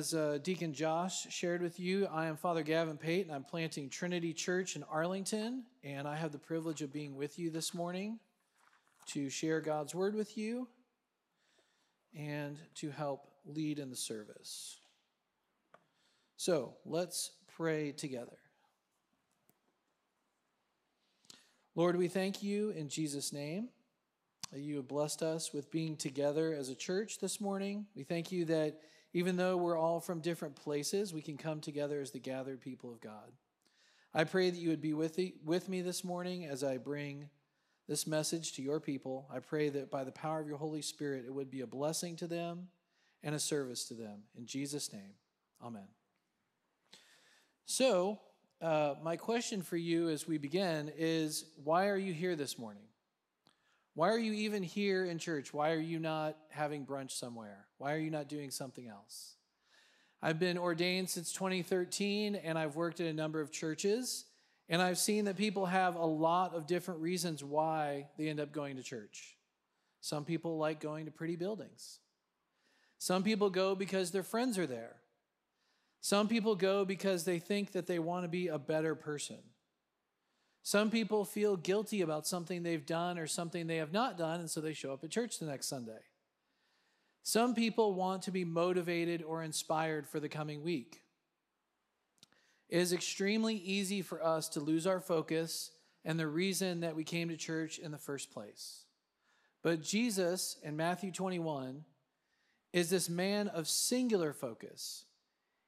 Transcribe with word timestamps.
As 0.00 0.14
uh, 0.14 0.38
Deacon 0.42 0.72
Josh 0.72 1.30
shared 1.30 1.60
with 1.60 1.78
you, 1.78 2.06
I 2.06 2.24
am 2.24 2.38
Father 2.38 2.62
Gavin 2.62 2.96
Pate, 2.96 3.26
and 3.26 3.34
I'm 3.34 3.44
planting 3.44 3.90
Trinity 3.90 4.32
Church 4.32 4.74
in 4.74 4.82
Arlington. 4.84 5.64
And 5.84 6.08
I 6.08 6.16
have 6.16 6.32
the 6.32 6.38
privilege 6.38 6.80
of 6.80 6.90
being 6.90 7.16
with 7.16 7.38
you 7.38 7.50
this 7.50 7.74
morning 7.74 8.18
to 9.08 9.28
share 9.28 9.60
God's 9.60 9.94
word 9.94 10.14
with 10.14 10.38
you 10.38 10.68
and 12.16 12.56
to 12.76 12.88
help 12.88 13.28
lead 13.44 13.78
in 13.78 13.90
the 13.90 13.96
service. 13.96 14.78
So 16.38 16.76
let's 16.86 17.32
pray 17.54 17.92
together. 17.92 18.38
Lord, 21.74 21.98
we 21.98 22.08
thank 22.08 22.42
you 22.42 22.70
in 22.70 22.88
Jesus' 22.88 23.34
name 23.34 23.68
that 24.50 24.60
you 24.60 24.76
have 24.76 24.88
blessed 24.88 25.22
us 25.22 25.52
with 25.52 25.70
being 25.70 25.94
together 25.94 26.54
as 26.58 26.70
a 26.70 26.74
church 26.74 27.18
this 27.18 27.38
morning. 27.38 27.84
We 27.94 28.04
thank 28.04 28.32
you 28.32 28.46
that 28.46 28.80
even 29.12 29.36
though 29.36 29.56
we're 29.56 29.78
all 29.78 30.00
from 30.00 30.20
different 30.20 30.56
places, 30.56 31.12
we 31.12 31.22
can 31.22 31.36
come 31.36 31.60
together 31.60 32.00
as 32.00 32.10
the 32.10 32.18
gathered 32.18 32.60
people 32.60 32.92
of 32.92 33.00
God. 33.00 33.32
I 34.14 34.24
pray 34.24 34.50
that 34.50 34.58
you 34.58 34.70
would 34.70 34.80
be 34.80 34.94
with, 34.94 35.16
the, 35.16 35.34
with 35.44 35.68
me 35.68 35.82
this 35.82 36.04
morning 36.04 36.46
as 36.46 36.64
I 36.64 36.78
bring 36.78 37.28
this 37.88 38.06
message 38.06 38.52
to 38.54 38.62
your 38.62 38.80
people. 38.80 39.26
I 39.32 39.40
pray 39.40 39.68
that 39.68 39.90
by 39.90 40.04
the 40.04 40.12
power 40.12 40.40
of 40.40 40.46
your 40.46 40.58
Holy 40.58 40.82
Spirit, 40.82 41.24
it 41.26 41.34
would 41.34 41.50
be 41.50 41.60
a 41.60 41.66
blessing 41.66 42.16
to 42.16 42.26
them 42.26 42.68
and 43.22 43.34
a 43.34 43.38
service 43.38 43.84
to 43.86 43.94
them. 43.94 44.22
In 44.36 44.46
Jesus' 44.46 44.92
name, 44.92 45.14
amen. 45.64 45.88
So, 47.66 48.20
uh, 48.60 48.94
my 49.02 49.16
question 49.16 49.62
for 49.62 49.76
you 49.76 50.08
as 50.08 50.26
we 50.26 50.38
begin 50.38 50.92
is 50.96 51.46
why 51.64 51.88
are 51.88 51.96
you 51.96 52.12
here 52.12 52.36
this 52.36 52.58
morning? 52.58 52.82
Why 53.94 54.10
are 54.10 54.18
you 54.18 54.32
even 54.32 54.62
here 54.62 55.04
in 55.04 55.18
church? 55.18 55.52
Why 55.52 55.72
are 55.72 55.80
you 55.80 55.98
not 55.98 56.36
having 56.50 56.86
brunch 56.86 57.12
somewhere? 57.12 57.66
Why 57.78 57.94
are 57.94 57.98
you 57.98 58.10
not 58.10 58.28
doing 58.28 58.50
something 58.50 58.86
else? 58.86 59.34
I've 60.22 60.38
been 60.38 60.58
ordained 60.58 61.10
since 61.10 61.32
2013 61.32 62.36
and 62.36 62.58
I've 62.58 62.76
worked 62.76 63.00
in 63.00 63.06
a 63.06 63.12
number 63.12 63.40
of 63.40 63.50
churches. 63.50 64.26
And 64.68 64.80
I've 64.80 64.98
seen 64.98 65.24
that 65.24 65.36
people 65.36 65.66
have 65.66 65.96
a 65.96 66.06
lot 66.06 66.54
of 66.54 66.66
different 66.66 67.00
reasons 67.00 67.42
why 67.42 68.06
they 68.16 68.28
end 68.28 68.38
up 68.38 68.52
going 68.52 68.76
to 68.76 68.82
church. 68.82 69.36
Some 70.00 70.24
people 70.24 70.58
like 70.58 70.80
going 70.80 71.06
to 71.06 71.10
pretty 71.10 71.36
buildings. 71.36 71.98
Some 72.98 73.22
people 73.22 73.50
go 73.50 73.74
because 73.74 74.12
their 74.12 74.22
friends 74.22 74.58
are 74.58 74.66
there. 74.66 74.96
Some 76.00 76.28
people 76.28 76.54
go 76.54 76.84
because 76.84 77.24
they 77.24 77.38
think 77.38 77.72
that 77.72 77.86
they 77.86 77.98
want 77.98 78.24
to 78.24 78.28
be 78.28 78.48
a 78.48 78.58
better 78.58 78.94
person. 78.94 79.38
Some 80.62 80.90
people 80.90 81.24
feel 81.24 81.56
guilty 81.56 82.02
about 82.02 82.26
something 82.26 82.62
they've 82.62 82.84
done 82.84 83.18
or 83.18 83.26
something 83.26 83.66
they 83.66 83.78
have 83.78 83.92
not 83.92 84.18
done, 84.18 84.40
and 84.40 84.50
so 84.50 84.60
they 84.60 84.74
show 84.74 84.92
up 84.92 85.02
at 85.02 85.10
church 85.10 85.38
the 85.38 85.46
next 85.46 85.66
Sunday. 85.66 86.00
Some 87.22 87.54
people 87.54 87.94
want 87.94 88.22
to 88.22 88.30
be 88.30 88.44
motivated 88.44 89.22
or 89.22 89.42
inspired 89.42 90.06
for 90.06 90.20
the 90.20 90.28
coming 90.28 90.62
week. 90.62 91.02
It 92.68 92.78
is 92.78 92.92
extremely 92.92 93.56
easy 93.56 94.00
for 94.02 94.24
us 94.24 94.48
to 94.50 94.60
lose 94.60 94.86
our 94.86 95.00
focus 95.00 95.72
and 96.04 96.18
the 96.18 96.28
reason 96.28 96.80
that 96.80 96.96
we 96.96 97.04
came 97.04 97.28
to 97.28 97.36
church 97.36 97.78
in 97.78 97.90
the 97.90 97.98
first 97.98 98.32
place. 98.32 98.84
But 99.62 99.82
Jesus 99.82 100.56
in 100.62 100.76
Matthew 100.76 101.10
21 101.10 101.84
is 102.72 102.88
this 102.88 103.10
man 103.10 103.48
of 103.48 103.68
singular 103.68 104.32
focus. 104.32 105.04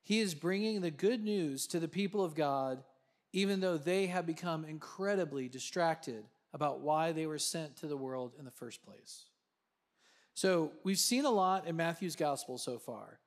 He 0.02 0.20
is 0.20 0.34
bringing 0.34 0.80
the 0.80 0.90
good 0.90 1.22
news 1.22 1.66
to 1.68 1.80
the 1.80 1.88
people 1.88 2.24
of 2.24 2.34
God 2.34 2.82
even 3.32 3.60
though 3.60 3.78
they 3.78 4.06
have 4.06 4.26
become 4.26 4.64
incredibly 4.64 5.48
distracted 5.48 6.24
about 6.52 6.80
why 6.80 7.12
they 7.12 7.26
were 7.26 7.38
sent 7.38 7.76
to 7.76 7.86
the 7.86 7.96
world 7.96 8.32
in 8.38 8.44
the 8.44 8.50
first 8.50 8.84
place. 8.84 9.24
So, 10.34 10.72
we've 10.82 10.98
seen 10.98 11.24
a 11.24 11.30
lot 11.30 11.66
in 11.66 11.76
Matthew's 11.76 12.16
gospel 12.16 12.56
so 12.56 12.78
far. 12.78 13.20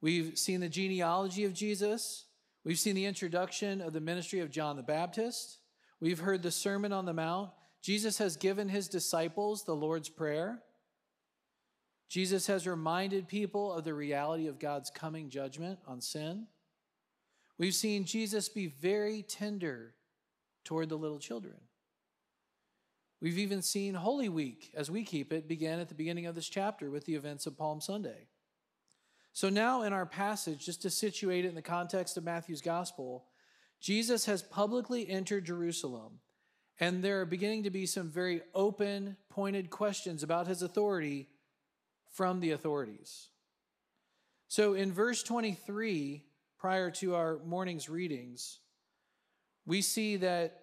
We've 0.00 0.38
seen 0.38 0.60
the 0.60 0.68
genealogy 0.68 1.44
of 1.44 1.54
Jesus, 1.54 2.26
we've 2.64 2.78
seen 2.78 2.94
the 2.94 3.06
introduction 3.06 3.80
of 3.80 3.92
the 3.92 4.00
ministry 4.00 4.40
of 4.40 4.50
John 4.50 4.76
the 4.76 4.82
Baptist, 4.82 5.58
we've 6.00 6.20
heard 6.20 6.42
the 6.42 6.50
Sermon 6.50 6.92
on 6.92 7.06
the 7.06 7.12
Mount. 7.12 7.50
Jesus 7.82 8.18
has 8.18 8.36
given 8.36 8.68
his 8.68 8.88
disciples 8.88 9.64
the 9.64 9.74
Lord's 9.74 10.08
Prayer. 10.08 10.62
Jesus 12.08 12.46
has 12.46 12.66
reminded 12.66 13.28
people 13.28 13.72
of 13.72 13.84
the 13.84 13.92
reality 13.92 14.46
of 14.46 14.58
God's 14.58 14.90
coming 14.90 15.28
judgment 15.28 15.78
on 15.86 16.00
sin. 16.00 16.46
We've 17.58 17.74
seen 17.74 18.04
Jesus 18.04 18.48
be 18.48 18.66
very 18.66 19.22
tender 19.22 19.94
toward 20.64 20.88
the 20.88 20.96
little 20.96 21.18
children. 21.18 21.56
We've 23.20 23.38
even 23.38 23.62
seen 23.62 23.94
Holy 23.94 24.28
Week, 24.28 24.70
as 24.74 24.90
we 24.90 25.04
keep 25.04 25.32
it, 25.32 25.48
began 25.48 25.78
at 25.78 25.88
the 25.88 25.94
beginning 25.94 26.26
of 26.26 26.34
this 26.34 26.48
chapter 26.48 26.90
with 26.90 27.06
the 27.06 27.14
events 27.14 27.46
of 27.46 27.56
Palm 27.56 27.80
Sunday. 27.80 28.28
So 29.32 29.48
now, 29.48 29.82
in 29.82 29.92
our 29.92 30.06
passage, 30.06 30.66
just 30.66 30.82
to 30.82 30.90
situate 30.90 31.44
it 31.44 31.48
in 31.48 31.54
the 31.54 31.62
context 31.62 32.16
of 32.16 32.24
Matthew's 32.24 32.60
gospel, 32.60 33.24
Jesus 33.80 34.26
has 34.26 34.42
publicly 34.42 35.08
entered 35.08 35.44
Jerusalem, 35.44 36.20
and 36.80 37.02
there 37.02 37.20
are 37.20 37.26
beginning 37.26 37.64
to 37.64 37.70
be 37.70 37.86
some 37.86 38.10
very 38.10 38.42
open, 38.54 39.16
pointed 39.30 39.70
questions 39.70 40.22
about 40.22 40.46
his 40.46 40.62
authority 40.62 41.28
from 42.12 42.40
the 42.40 42.52
authorities. 42.52 43.28
So 44.48 44.74
in 44.74 44.92
verse 44.92 45.22
23, 45.22 46.24
prior 46.64 46.90
to 46.90 47.14
our 47.14 47.40
morning's 47.44 47.90
readings, 47.90 48.60
we 49.66 49.82
see 49.82 50.16
that 50.16 50.60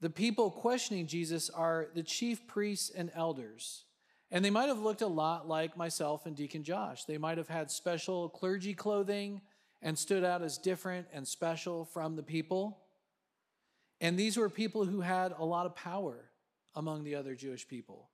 the 0.00 0.08
people 0.08 0.50
questioning 0.50 1.06
Jesus 1.06 1.50
are 1.50 1.88
the 1.94 2.02
chief 2.02 2.46
priests 2.46 2.88
and 2.88 3.10
elders. 3.14 3.84
And 4.30 4.42
they 4.42 4.48
might 4.48 4.68
have 4.68 4.78
looked 4.78 5.02
a 5.02 5.06
lot 5.06 5.46
like 5.46 5.76
myself 5.76 6.24
and 6.24 6.34
Deacon 6.34 6.64
Josh. 6.64 7.04
They 7.04 7.18
might 7.18 7.36
have 7.36 7.48
had 7.48 7.70
special 7.70 8.30
clergy 8.30 8.72
clothing 8.72 9.42
and 9.82 9.98
stood 9.98 10.24
out 10.24 10.40
as 10.40 10.56
different 10.56 11.08
and 11.12 11.28
special 11.28 11.84
from 11.84 12.16
the 12.16 12.22
people. 12.22 12.78
And 14.00 14.18
these 14.18 14.38
were 14.38 14.48
people 14.48 14.86
who 14.86 15.02
had 15.02 15.34
a 15.36 15.44
lot 15.44 15.66
of 15.66 15.76
power 15.76 16.30
among 16.74 17.04
the 17.04 17.16
other 17.16 17.34
Jewish 17.34 17.68
people. 17.68 18.08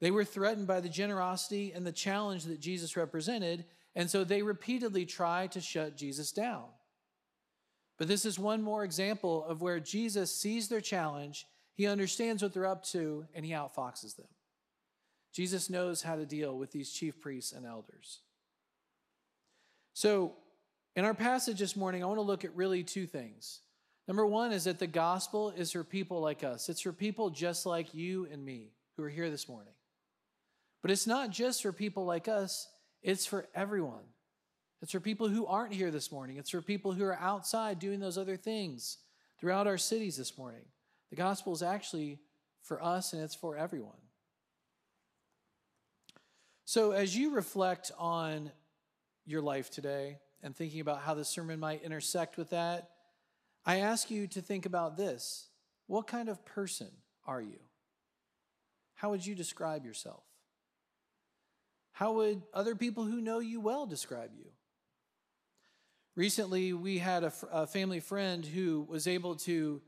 They 0.00 0.10
were 0.10 0.24
threatened 0.24 0.66
by 0.66 0.80
the 0.80 0.88
generosity 0.88 1.70
and 1.70 1.86
the 1.86 1.92
challenge 1.92 2.42
that 2.46 2.58
Jesus 2.58 2.96
represented, 2.96 3.64
and 3.94 4.10
so 4.10 4.24
they 4.24 4.42
repeatedly 4.42 5.06
try 5.06 5.46
to 5.48 5.60
shut 5.60 5.96
Jesus 5.96 6.32
down. 6.32 6.64
But 7.96 8.08
this 8.08 8.24
is 8.24 8.38
one 8.38 8.62
more 8.62 8.84
example 8.84 9.44
of 9.44 9.62
where 9.62 9.78
Jesus 9.78 10.34
sees 10.34 10.68
their 10.68 10.80
challenge, 10.80 11.46
he 11.74 11.86
understands 11.86 12.42
what 12.42 12.52
they're 12.52 12.66
up 12.66 12.84
to, 12.86 13.26
and 13.34 13.44
he 13.44 13.52
outfoxes 13.52 14.16
them. 14.16 14.26
Jesus 15.32 15.68
knows 15.68 16.02
how 16.02 16.16
to 16.16 16.26
deal 16.26 16.56
with 16.56 16.70
these 16.70 16.92
chief 16.92 17.20
priests 17.20 17.52
and 17.52 17.66
elders. 17.66 18.20
So, 19.92 20.34
in 20.96 21.04
our 21.04 21.14
passage 21.14 21.58
this 21.58 21.74
morning, 21.74 22.02
I 22.02 22.06
want 22.06 22.18
to 22.18 22.22
look 22.22 22.44
at 22.44 22.54
really 22.54 22.84
two 22.84 23.06
things. 23.06 23.60
Number 24.06 24.24
one 24.26 24.52
is 24.52 24.64
that 24.64 24.78
the 24.78 24.86
gospel 24.86 25.50
is 25.50 25.72
for 25.72 25.82
people 25.82 26.20
like 26.20 26.44
us, 26.44 26.68
it's 26.68 26.80
for 26.80 26.92
people 26.92 27.30
just 27.30 27.66
like 27.66 27.94
you 27.94 28.28
and 28.30 28.44
me 28.44 28.70
who 28.96 29.02
are 29.02 29.08
here 29.08 29.30
this 29.30 29.48
morning. 29.48 29.72
But 30.82 30.90
it's 30.90 31.06
not 31.06 31.30
just 31.30 31.62
for 31.62 31.72
people 31.72 32.04
like 32.04 32.28
us, 32.28 32.68
it's 33.04 33.26
for 33.26 33.46
everyone. 33.54 34.02
It's 34.82 34.92
for 34.92 35.00
people 35.00 35.28
who 35.28 35.46
aren't 35.46 35.74
here 35.74 35.90
this 35.90 36.10
morning. 36.10 36.38
It's 36.38 36.50
for 36.50 36.62
people 36.62 36.92
who 36.92 37.04
are 37.04 37.18
outside 37.20 37.78
doing 37.78 38.00
those 38.00 38.18
other 38.18 38.36
things 38.36 38.98
throughout 39.38 39.66
our 39.66 39.78
cities 39.78 40.16
this 40.16 40.36
morning. 40.36 40.64
The 41.10 41.16
gospel 41.16 41.52
is 41.52 41.62
actually 41.62 42.18
for 42.62 42.82
us 42.82 43.12
and 43.12 43.22
it's 43.22 43.34
for 43.34 43.56
everyone. 43.56 43.92
So, 46.64 46.92
as 46.92 47.16
you 47.16 47.34
reflect 47.34 47.92
on 47.98 48.50
your 49.26 49.42
life 49.42 49.70
today 49.70 50.18
and 50.42 50.56
thinking 50.56 50.80
about 50.80 51.00
how 51.00 51.12
the 51.12 51.24
sermon 51.24 51.60
might 51.60 51.82
intersect 51.82 52.38
with 52.38 52.50
that, 52.50 52.90
I 53.66 53.80
ask 53.80 54.10
you 54.10 54.26
to 54.28 54.40
think 54.40 54.64
about 54.64 54.96
this. 54.96 55.48
What 55.86 56.06
kind 56.06 56.30
of 56.30 56.44
person 56.46 56.88
are 57.26 57.42
you? 57.42 57.60
How 58.94 59.10
would 59.10 59.24
you 59.24 59.34
describe 59.34 59.84
yourself? 59.84 60.24
How 61.94 62.12
would 62.14 62.42
other 62.52 62.74
people 62.74 63.04
who 63.04 63.20
know 63.20 63.38
you 63.38 63.60
well 63.60 63.86
describe 63.86 64.30
you? 64.36 64.46
Recently, 66.16 66.72
we 66.72 66.98
had 66.98 67.22
a, 67.22 67.32
a 67.52 67.66
family 67.68 68.00
friend 68.00 68.44
who 68.44 68.84
was 68.88 69.06
able 69.06 69.36
to 69.36 69.80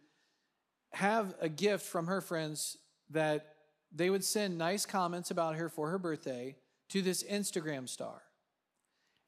have 0.93 1.35
a 1.41 1.49
gift 1.49 1.85
from 1.85 2.07
her 2.07 2.21
friends 2.21 2.79
that 3.11 3.55
they 3.93 4.09
would 4.09 4.25
send 4.25 4.57
nice 4.57 4.87
comments 4.87 5.33
about 5.33 5.57
her 5.57 5.69
for 5.69 5.91
her 5.91 5.99
birthday 5.99 6.57
to 6.91 7.03
this 7.03 7.25
Instagram 7.25 7.89
star. 7.89 8.23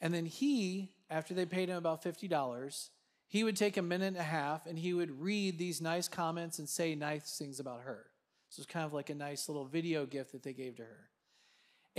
And 0.00 0.14
then 0.14 0.26
he, 0.26 0.92
after 1.10 1.34
they 1.34 1.46
paid 1.46 1.69
him 1.69 1.76
about 1.76 2.04
$50, 2.04 2.90
he 3.26 3.42
would 3.42 3.56
take 3.56 3.76
a 3.76 3.82
minute 3.82 4.06
and 4.06 4.16
a 4.16 4.22
half 4.22 4.66
and 4.66 4.78
he 4.78 4.94
would 4.94 5.20
read 5.20 5.58
these 5.58 5.80
nice 5.80 6.06
comments 6.06 6.60
and 6.60 6.69
say 6.69 6.94
nice 6.94 7.36
things 7.36 7.58
about 7.58 7.82
her. 7.82 8.06
So 8.50 8.60
it's 8.60 8.72
kind 8.72 8.86
of 8.86 8.92
like 8.92 9.10
a 9.10 9.16
nice 9.16 9.48
little 9.48 9.64
video 9.64 10.06
gift 10.06 10.30
that 10.30 10.44
they 10.44 10.52
gave 10.52 10.76
to 10.76 10.84
her. 10.84 11.08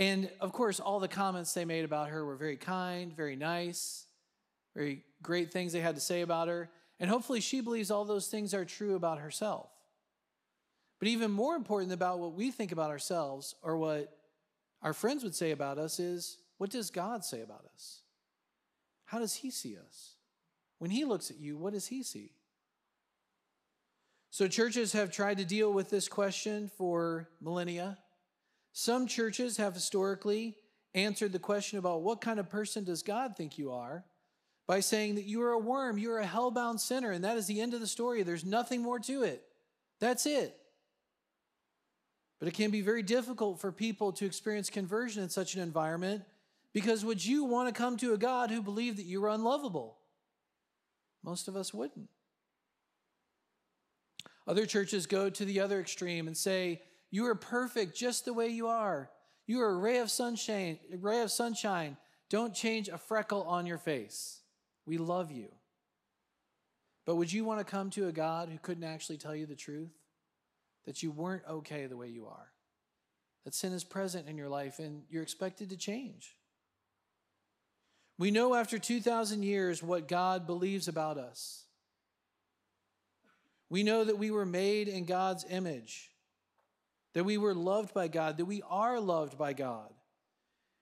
And 0.00 0.30
of 0.40 0.52
course, 0.52 0.80
all 0.80 0.98
the 0.98 1.08
comments 1.08 1.52
they 1.52 1.66
made 1.66 1.84
about 1.84 2.08
her 2.08 2.24
were 2.24 2.34
very 2.34 2.56
kind, 2.56 3.14
very 3.14 3.36
nice, 3.36 4.06
very 4.74 5.04
great 5.22 5.52
things 5.52 5.74
they 5.74 5.80
had 5.80 5.94
to 5.94 6.00
say 6.00 6.22
about 6.22 6.48
her. 6.48 6.70
And 6.98 7.10
hopefully, 7.10 7.40
she 7.40 7.60
believes 7.60 7.90
all 7.90 8.06
those 8.06 8.26
things 8.26 8.54
are 8.54 8.64
true 8.64 8.94
about 8.94 9.18
herself. 9.18 9.68
But 10.98 11.08
even 11.08 11.30
more 11.30 11.54
important 11.54 11.92
about 11.92 12.18
what 12.18 12.32
we 12.32 12.50
think 12.50 12.72
about 12.72 12.90
ourselves 12.90 13.54
or 13.62 13.76
what 13.76 14.16
our 14.82 14.94
friends 14.94 15.22
would 15.22 15.34
say 15.34 15.50
about 15.50 15.76
us 15.76 16.00
is 16.00 16.38
what 16.56 16.70
does 16.70 16.90
God 16.90 17.22
say 17.22 17.42
about 17.42 17.66
us? 17.74 18.00
How 19.04 19.18
does 19.18 19.34
he 19.34 19.50
see 19.50 19.76
us? 19.76 20.14
When 20.78 20.90
he 20.90 21.04
looks 21.04 21.30
at 21.30 21.38
you, 21.38 21.58
what 21.58 21.74
does 21.74 21.88
he 21.88 22.02
see? 22.02 22.32
So, 24.30 24.48
churches 24.48 24.94
have 24.94 25.10
tried 25.10 25.36
to 25.38 25.44
deal 25.44 25.70
with 25.70 25.90
this 25.90 26.08
question 26.08 26.70
for 26.78 27.28
millennia. 27.42 27.98
Some 28.72 29.06
churches 29.06 29.56
have 29.56 29.74
historically 29.74 30.56
answered 30.94 31.32
the 31.32 31.38
question 31.38 31.78
about 31.78 32.02
what 32.02 32.20
kind 32.20 32.38
of 32.40 32.48
person 32.48 32.84
does 32.84 33.02
God 33.02 33.36
think 33.36 33.58
you 33.58 33.72
are 33.72 34.04
by 34.66 34.80
saying 34.80 35.16
that 35.16 35.24
you 35.24 35.42
are 35.42 35.52
a 35.52 35.58
worm, 35.58 35.98
you 35.98 36.12
are 36.12 36.20
a 36.20 36.26
hellbound 36.26 36.80
sinner, 36.80 37.10
and 37.10 37.24
that 37.24 37.36
is 37.36 37.46
the 37.46 37.60
end 37.60 37.74
of 37.74 37.80
the 37.80 37.86
story. 37.86 38.22
There's 38.22 38.44
nothing 38.44 38.82
more 38.82 39.00
to 39.00 39.22
it. 39.22 39.42
That's 39.98 40.26
it. 40.26 40.56
But 42.38 42.48
it 42.48 42.54
can 42.54 42.70
be 42.70 42.80
very 42.80 43.02
difficult 43.02 43.60
for 43.60 43.70
people 43.70 44.12
to 44.12 44.24
experience 44.24 44.70
conversion 44.70 45.22
in 45.22 45.28
such 45.28 45.54
an 45.54 45.60
environment 45.60 46.22
because 46.72 47.04
would 47.04 47.24
you 47.24 47.44
want 47.44 47.68
to 47.68 47.78
come 47.78 47.96
to 47.98 48.14
a 48.14 48.18
God 48.18 48.50
who 48.50 48.62
believed 48.62 48.98
that 48.98 49.04
you 49.04 49.20
were 49.20 49.28
unlovable? 49.28 49.98
Most 51.22 51.48
of 51.48 51.56
us 51.56 51.74
wouldn't. 51.74 52.08
Other 54.46 54.66
churches 54.66 55.06
go 55.06 55.28
to 55.30 55.44
the 55.44 55.60
other 55.60 55.80
extreme 55.80 56.26
and 56.26 56.36
say, 56.36 56.80
You 57.10 57.26
are 57.26 57.34
perfect 57.34 57.96
just 57.96 58.24
the 58.24 58.32
way 58.32 58.48
you 58.48 58.68
are. 58.68 59.10
You 59.46 59.60
are 59.62 59.70
a 59.70 59.76
ray 59.76 59.98
of 59.98 60.10
sunshine, 60.10 60.78
a 60.92 60.96
ray 60.96 61.22
of 61.22 61.30
sunshine. 61.30 61.96
Don't 62.28 62.54
change 62.54 62.88
a 62.88 62.98
freckle 62.98 63.42
on 63.42 63.66
your 63.66 63.78
face. 63.78 64.40
We 64.86 64.96
love 64.98 65.32
you. 65.32 65.48
But 67.04 67.16
would 67.16 67.32
you 67.32 67.44
want 67.44 67.58
to 67.58 67.64
come 67.64 67.90
to 67.90 68.06
a 68.06 68.12
God 68.12 68.48
who 68.48 68.58
couldn't 68.58 68.84
actually 68.84 69.18
tell 69.18 69.34
you 69.34 69.46
the 69.46 69.56
truth? 69.56 69.90
That 70.84 71.02
you 71.02 71.10
weren't 71.10 71.42
okay 71.48 71.86
the 71.86 71.96
way 71.96 72.08
you 72.08 72.26
are? 72.26 72.52
That 73.44 73.54
sin 73.54 73.72
is 73.72 73.84
present 73.84 74.28
in 74.28 74.36
your 74.36 74.48
life 74.48 74.78
and 74.78 75.02
you're 75.10 75.22
expected 75.22 75.70
to 75.70 75.76
change? 75.76 76.36
We 78.18 78.30
know 78.30 78.54
after 78.54 78.78
2,000 78.78 79.42
years 79.42 79.82
what 79.82 80.06
God 80.06 80.46
believes 80.46 80.88
about 80.88 81.16
us. 81.16 81.64
We 83.70 83.82
know 83.82 84.04
that 84.04 84.18
we 84.18 84.30
were 84.30 84.46
made 84.46 84.88
in 84.88 85.06
God's 85.06 85.44
image, 85.48 86.09
that 87.14 87.24
we 87.24 87.38
were 87.38 87.54
loved 87.54 87.92
by 87.94 88.08
God, 88.08 88.36
that 88.38 88.44
we 88.44 88.62
are 88.68 89.00
loved 89.00 89.36
by 89.36 89.52
God, 89.52 89.92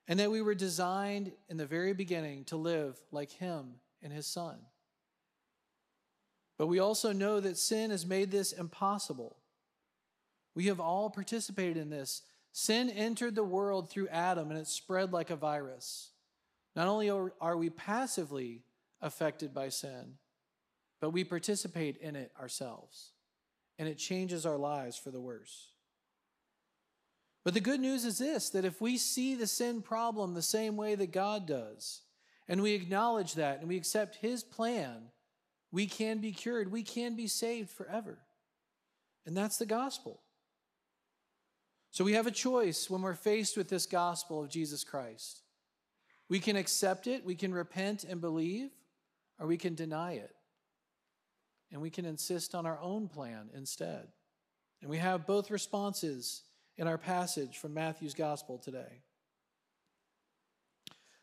and 0.07 0.21
that 0.21 0.31
we 0.31 0.43
were 0.43 0.55
designed 0.55 1.33
in 1.49 1.57
the 1.57 1.67
very 1.67 1.93
beginning 1.93 2.45
to 2.45 2.57
live 2.57 2.99
like 3.11 3.31
Him 3.33 3.75
and 4.03 4.13
His 4.13 4.27
Son. 4.27 4.57
But 6.59 6.67
we 6.67 6.81
also 6.81 7.13
know 7.13 7.41
that 7.41 7.57
sin 7.57 7.91
has 7.91 8.05
made 8.05 8.31
this 8.31 8.53
impossible. 8.53 9.37
We 10.55 10.67
have 10.67 10.81
all 10.81 11.09
participated 11.09 11.77
in 11.77 11.89
this. 11.89 12.23
Sin 12.53 12.91
entered 12.91 13.37
the 13.37 13.45
world 13.45 13.89
through 13.89 14.09
Adam 14.09 14.51
and 14.51 14.59
it 14.59 14.67
spread 14.67 15.13
like 15.13 15.31
a 15.31 15.37
virus. 15.37 16.11
Not 16.75 16.89
only 16.89 17.11
are 17.11 17.57
we 17.57 17.71
passively 17.71 18.63
affected 19.01 19.55
by 19.55 19.69
sin, 19.69 20.15
but 21.01 21.11
we 21.11 21.23
participate 21.23 21.97
in 21.99 22.17
it 22.17 22.33
ourselves. 22.41 23.13
And 23.79 23.89
it 23.89 23.99
changes 23.99 24.45
our 24.45 24.57
lives 24.57 24.97
for 24.97 25.13
the 25.13 25.21
worse. 25.21 25.69
But 27.49 27.55
the 27.55 27.61
good 27.61 27.81
news 27.81 28.05
is 28.05 28.19
this 28.19 28.51
that 28.51 28.67
if 28.67 28.79
we 28.79 28.99
see 28.99 29.35
the 29.35 29.47
sin 29.47 29.81
problem 29.81 30.35
the 30.35 30.43
same 30.43 30.77
way 30.77 30.95
that 30.95 31.13
God 31.13 31.47
does, 31.47 32.03
and 32.47 32.61
we 32.61 32.75
acknowledge 32.75 33.37
that 33.37 33.61
and 33.61 33.69
we 33.71 33.79
accept 33.79 34.17
His 34.17 34.45
plan, 34.45 35.05
we 35.73 35.87
can 35.87 36.19
be 36.19 36.31
cured. 36.31 36.71
We 36.71 36.83
can 36.83 37.17
be 37.17 37.27
saved 37.27 37.71
forever. 37.71 38.19
And 39.25 39.35
that's 39.35 39.57
the 39.57 39.65
gospel. 39.65 40.21
So 41.91 42.05
we 42.05 42.13
have 42.13 42.27
a 42.27 42.31
choice 42.31 42.91
when 42.91 43.01
we're 43.01 43.15
faced 43.15 43.57
with 43.57 43.71
this 43.71 43.87
gospel 43.87 44.43
of 44.43 44.51
Jesus 44.51 44.85
Christ. 44.85 45.41
We 46.29 46.41
can 46.41 46.55
accept 46.55 47.07
it, 47.07 47.25
we 47.25 47.35
can 47.35 47.55
repent 47.55 48.05
and 48.05 48.21
believe, 48.21 48.73
or 49.41 49.47
we 49.47 49.57
can 49.57 49.75
deny 49.75 50.17
it. 50.17 50.35
And 51.73 51.81
we 51.81 51.89
can 51.89 52.05
insist 52.05 52.55
on 52.55 52.67
our 52.67 52.79
own 52.79 53.09
plan 53.09 53.49
instead. 53.55 54.09
And 54.83 54.91
we 54.91 54.99
have 54.99 55.27
both 55.27 55.51
responses 55.51 56.43
in 56.79 56.87
our 56.87 56.97
passage 56.97 57.59
from 57.59 57.75
Matthew's 57.75 58.15
gospel 58.15 58.57
today. 58.57 59.03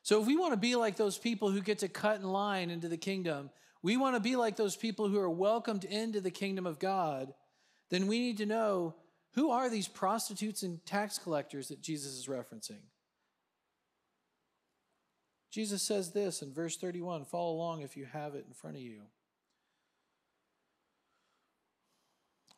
So, 0.04 0.22
if 0.22 0.28
we 0.28 0.38
want 0.38 0.54
to 0.54 0.57
be 0.57 0.75
like 0.75 0.98
those 0.98 1.18
people 1.18 1.50
who 1.50 1.62
get 1.62 1.80
to 1.80 1.88
cut 1.88 2.19
in 2.19 2.30
line 2.30 2.69
into 2.69 2.88
the 2.88 2.98
kingdom, 2.98 3.50
we 3.81 3.98
want 3.98 4.16
to 4.16 4.19
be 4.19 4.36
like 4.36 4.56
those 4.56 4.75
people 4.75 5.07
who 5.07 5.19
are 5.19 5.30
welcomed 5.30 5.84
into 5.84 6.22
the 6.22 6.30
kingdom 6.30 6.68
of 6.68 6.78
God, 6.78 7.34
then 7.90 8.06
we 8.06 8.19
need 8.19 8.38
to 8.38 8.46
know 8.46 8.94
who 9.34 9.50
are 9.52 9.69
these 9.69 9.88
prostitutes 9.88 10.63
and 10.63 10.86
tax 10.86 11.18
collectors 11.18 11.69
that 11.69 11.81
Jesus 11.81 12.13
is 12.13 12.28
referencing? 12.28 12.81
Jesus 15.51 15.81
says 15.81 16.12
this 16.12 16.42
in 16.42 16.54
verse 16.54 16.78
31. 16.78 17.25
Follow 17.25 17.54
along 17.54 17.81
if 17.81 17.96
you 17.96 18.06
have 18.06 18.36
it 18.36 18.46
in 18.48 18.54
front 18.54 18.75
of 18.75 18.81
you. 18.81 19.01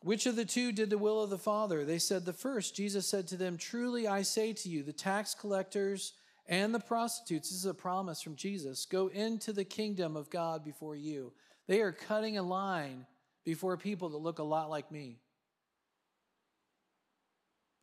Which 0.08 0.26
of 0.26 0.38
the 0.38 0.46
two 0.46 0.72
did 0.72 0.90
the 0.90 0.98
will 0.98 1.22
of 1.22 1.30
the 1.30 1.38
Father? 1.38 1.84
They 1.84 2.00
said, 2.00 2.24
The 2.24 2.32
first. 2.32 2.74
Jesus 2.74 3.06
said 3.06 3.28
to 3.28 3.36
them, 3.36 3.58
Truly 3.58 4.08
I 4.08 4.22
say 4.22 4.54
to 4.54 4.70
you, 4.70 4.82
the 4.82 4.94
tax 4.94 5.36
collectors 5.36 6.14
and 6.48 6.74
the 6.74 6.80
prostitutes, 6.80 7.50
this 7.50 7.58
is 7.58 7.66
a 7.66 7.74
promise 7.74 8.22
from 8.22 8.38
Jesus, 8.38 8.86
go 8.86 9.08
into 9.08 9.52
the 9.52 9.66
kingdom 9.66 10.16
of 10.16 10.30
God 10.30 10.64
before 10.64 10.96
you. 10.96 11.34
They 11.68 11.82
are 11.82 11.92
cutting 11.92 12.38
a 12.38 12.42
line 12.42 13.06
before 13.44 13.76
people 13.76 14.08
that 14.12 14.20
look 14.20 14.40
a 14.40 14.44
lot 14.44 14.70
like 14.70 14.94
me. 14.94 15.20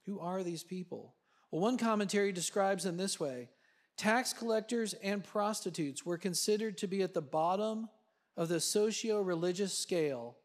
Who 0.06 0.18
are 0.18 0.42
these 0.42 0.64
people? 0.64 1.14
Well, 1.50 1.60
one 1.60 1.76
commentary 1.76 2.32
describes 2.32 2.84
them 2.84 2.96
this 2.96 3.20
way 3.20 3.50
Tax 3.98 4.32
collectors 4.32 4.94
and 4.94 5.22
prostitutes 5.22 6.06
were 6.06 6.16
considered 6.16 6.78
to 6.78 6.86
be 6.86 7.02
at 7.02 7.12
the 7.12 7.20
bottom 7.20 7.90
of 8.34 8.48
the 8.48 8.60
socio 8.60 9.20
religious 9.20 9.76
scale 9.76 10.38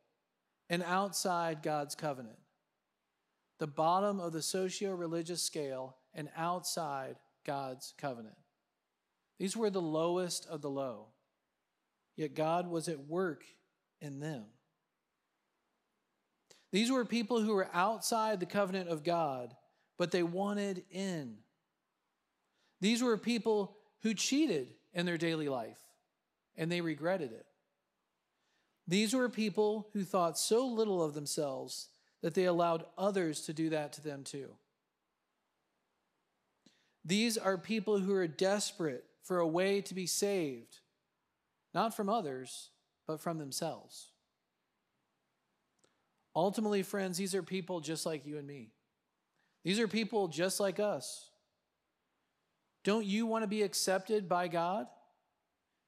and 0.70 0.84
outside 0.84 1.64
God's 1.64 1.96
covenant. 1.96 2.38
The 3.60 3.68
bottom 3.68 4.20
of 4.20 4.32
the 4.32 4.42
socio 4.42 4.94
religious 4.94 5.42
scale 5.42 5.98
and 6.14 6.30
outside 6.36 7.16
God's 7.46 7.94
covenant. 7.98 8.36
These 9.40 9.58
were 9.58 9.70
the 9.70 9.82
lowest 9.82 10.46
of 10.48 10.62
the 10.62 10.70
low, 10.70 11.08
yet 12.16 12.36
God 12.36 12.68
was 12.70 12.88
at 12.88 13.08
work 13.08 13.44
in 14.02 14.20
them. 14.20 14.46
These 16.72 16.92
were 16.92 17.06
people 17.06 17.42
who 17.42 17.56
were 17.56 17.70
outside 17.74 18.40
the 18.40 18.46
covenant 18.46 18.90
of 18.90 19.04
God, 19.04 19.56
but 19.98 20.12
they 20.12 20.24
wanted 20.24 20.84
in. 20.92 21.38
These 22.80 23.02
were 23.02 23.18
people 23.18 23.76
who 24.04 24.14
cheated 24.14 24.74
in 24.94 25.06
their 25.06 25.18
daily 25.18 25.50
life 25.50 25.78
and 26.56 26.72
they 26.72 26.82
regretted 26.82 27.32
it. 27.32 27.46
These 28.90 29.14
were 29.14 29.30
people 29.30 29.88
who 29.94 30.04
thought 30.04 30.36
so 30.36 30.66
little 30.66 31.04
of 31.04 31.14
themselves 31.14 31.90
that 32.24 32.34
they 32.34 32.46
allowed 32.46 32.86
others 32.98 33.42
to 33.42 33.54
do 33.54 33.70
that 33.70 33.94
to 33.94 34.02
them 34.02 34.24
too. 34.24 34.50
These 37.06 37.38
are 37.38 37.56
people 37.56 38.00
who 38.00 38.16
are 38.16 38.28
desperate 38.28 39.06
for 39.22 39.38
a 39.38 39.48
way 39.48 39.82
to 39.82 39.94
be 39.94 40.08
saved, 40.08 40.80
not 41.72 41.96
from 41.96 42.10
others, 42.10 42.72
but 43.06 43.22
from 43.22 43.38
themselves. 43.38 44.08
Ultimately, 46.36 46.82
friends, 46.82 47.16
these 47.20 47.36
are 47.36 47.44
people 47.44 47.82
just 47.82 48.08
like 48.08 48.26
you 48.26 48.40
and 48.40 48.48
me. 48.48 48.72
These 49.64 49.80
are 49.80 49.88
people 49.88 50.30
just 50.30 50.60
like 50.60 50.80
us. 50.80 51.30
Don't 52.84 53.06
you 53.06 53.28
want 53.28 53.44
to 53.44 53.48
be 53.48 53.62
accepted 53.62 54.28
by 54.28 54.48
God? 54.48 54.88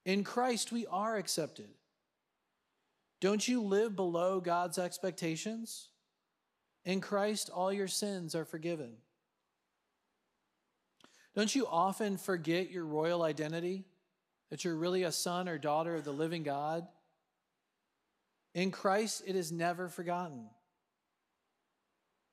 In 0.06 0.24
Christ, 0.24 0.72
we 0.72 0.86
are 0.86 1.18
accepted. 1.18 1.70
Don't 3.22 3.48
you 3.48 3.62
live 3.62 3.96
below 3.96 4.42
God's 4.42 4.80
expectations? 4.80 5.90
In 6.84 7.00
Christ, 7.00 7.52
all 7.54 7.72
your 7.72 7.88
sins 7.88 8.34
are 8.34 8.46
forgiven. 8.46 8.94
Don't 11.36 11.54
you 11.56 11.68
often 11.68 12.18
forget 12.18 12.72
your 12.72 12.86
royal 12.86 13.24
identity? 13.24 13.86
That 14.50 14.66
you're 14.66 14.76
really 14.76 15.04
a 15.04 15.12
son 15.12 15.48
or 15.48 15.58
daughter 15.58 15.96
of 15.96 16.04
the 16.04 16.12
living 16.12 16.44
God? 16.44 16.88
In 18.54 18.72
Christ, 18.72 19.24
it 19.26 19.36
is 19.36 19.52
never 19.52 19.88
forgotten. 19.88 20.50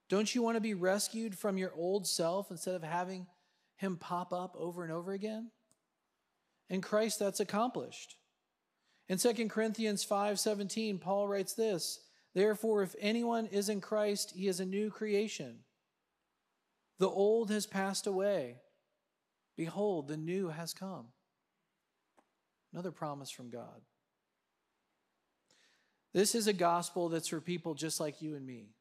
Don't 0.09 0.35
you 0.35 0.42
want 0.42 0.57
to 0.57 0.61
be 0.61 0.75
rescued 0.75 1.37
from 1.37 1.59
your 1.59 1.73
old 1.76 2.07
self 2.07 2.50
instead 2.50 2.75
of 2.75 2.83
having 2.83 3.26
him 3.76 3.97
pop 3.99 4.33
up 4.33 4.57
over 4.59 4.83
and 4.83 4.92
over 4.92 5.12
again? 5.12 5.50
In 6.71 6.80
Christ, 6.80 7.18
that's 7.18 7.40
accomplished. 7.40 8.17
In 9.08 9.18
2 9.18 9.48
Corinthians 9.48 10.04
5:17, 10.04 10.98
Paul 10.98 11.28
writes 11.28 11.54
this, 11.54 12.00
Therefore, 12.34 12.82
if 12.82 12.94
anyone 13.00 13.46
is 13.46 13.68
in 13.68 13.80
Christ, 13.80 14.32
he 14.32 14.48
is 14.48 14.60
a 14.60 14.66
new 14.66 14.90
creation. 14.90 15.64
The 16.98 17.08
old 17.08 17.50
has 17.50 17.66
passed 17.66 18.06
away. 18.06 18.60
Behold, 19.56 20.08
the 20.08 20.16
new 20.16 20.48
has 20.48 20.74
come. 20.74 21.08
Another 22.72 22.92
promise 22.92 23.30
from 23.30 23.50
God. 23.50 23.80
This 26.12 26.34
is 26.34 26.46
a 26.46 26.52
gospel 26.52 27.08
that's 27.08 27.28
for 27.28 27.40
people 27.40 27.74
just 27.74 28.00
like 28.00 28.20
you 28.20 28.34
and 28.34 28.46
me. 28.46 28.74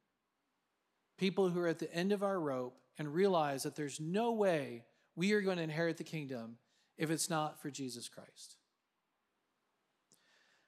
People 1.17 1.49
who 1.49 1.59
are 1.61 1.67
at 1.67 1.79
the 1.79 1.93
end 1.93 2.11
of 2.11 2.23
our 2.23 2.39
rope 2.39 2.79
and 2.97 3.13
realize 3.13 3.63
that 3.63 3.75
there's 3.75 3.99
no 3.99 4.31
way 4.33 4.83
we 5.15 5.33
are 5.33 5.41
going 5.41 5.57
to 5.57 5.63
inherit 5.63 5.97
the 5.97 6.03
kingdom 6.03 6.57
if 6.97 7.09
it's 7.09 7.29
not 7.29 7.61
for 7.61 7.71
Jesus 7.71 8.07
Christ. 8.09 8.57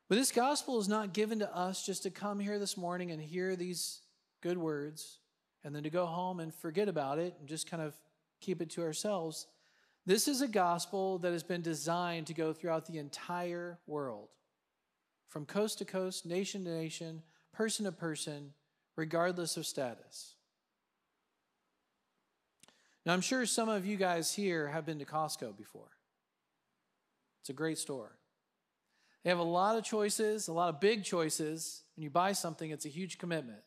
But 0.09 0.17
this 0.17 0.31
gospel 0.31 0.79
is 0.79 0.89
not 0.89 1.13
given 1.13 1.37
to 1.39 1.55
us 1.55 1.85
just 1.85 2.01
to 2.03 2.09
come 2.09 2.39
here 2.39 2.57
this 2.57 2.75
morning 2.75 3.11
and 3.11 3.21
hear 3.21 3.55
these 3.55 4.01
good 4.41 4.57
words 4.57 5.19
and 5.63 5.75
then 5.75 5.83
to 5.83 5.91
go 5.91 6.07
home 6.07 6.39
and 6.39 6.51
forget 6.51 6.87
about 6.87 7.19
it 7.19 7.35
and 7.39 7.47
just 7.47 7.69
kind 7.69 7.83
of 7.83 7.93
keep 8.41 8.59
it 8.59 8.71
to 8.71 8.81
ourselves. 8.81 9.45
This 10.07 10.27
is 10.27 10.41
a 10.41 10.47
gospel 10.47 11.19
that 11.19 11.31
has 11.31 11.43
been 11.43 11.61
designed 11.61 12.25
to 12.27 12.33
go 12.33 12.53
throughout 12.53 12.87
the 12.87 12.97
entire 12.97 13.77
world, 13.85 14.29
from 15.27 15.45
coast 15.45 15.77
to 15.77 15.85
coast, 15.85 16.25
nation 16.25 16.63
to 16.63 16.71
nation, 16.71 17.21
person 17.53 17.85
to 17.85 17.91
person, 17.91 18.53
regardless 18.95 19.57
of 19.57 19.67
status. 19.67 20.33
Now, 23.05 23.13
I'm 23.13 23.21
sure 23.21 23.45
some 23.45 23.69
of 23.69 23.85
you 23.85 23.95
guys 23.95 24.33
here 24.33 24.69
have 24.69 24.87
been 24.87 24.99
to 24.99 25.05
Costco 25.05 25.55
before. 25.55 25.91
It's 27.41 27.49
a 27.49 27.53
great 27.53 27.77
store. 27.77 28.17
They 29.23 29.29
have 29.29 29.39
a 29.39 29.43
lot 29.43 29.77
of 29.77 29.83
choices, 29.83 30.47
a 30.47 30.53
lot 30.53 30.69
of 30.69 30.79
big 30.79 31.03
choices. 31.03 31.83
When 31.95 32.03
you 32.03 32.09
buy 32.09 32.31
something, 32.31 32.71
it's 32.71 32.85
a 32.85 32.89
huge 32.89 33.17
commitment. 33.17 33.59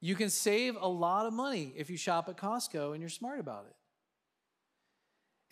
You 0.00 0.16
can 0.16 0.30
save 0.30 0.76
a 0.80 0.88
lot 0.88 1.26
of 1.26 1.32
money 1.32 1.72
if 1.76 1.88
you 1.88 1.96
shop 1.96 2.28
at 2.28 2.36
Costco 2.36 2.92
and 2.92 3.00
you're 3.00 3.08
smart 3.08 3.38
about 3.38 3.66
it. 3.66 3.76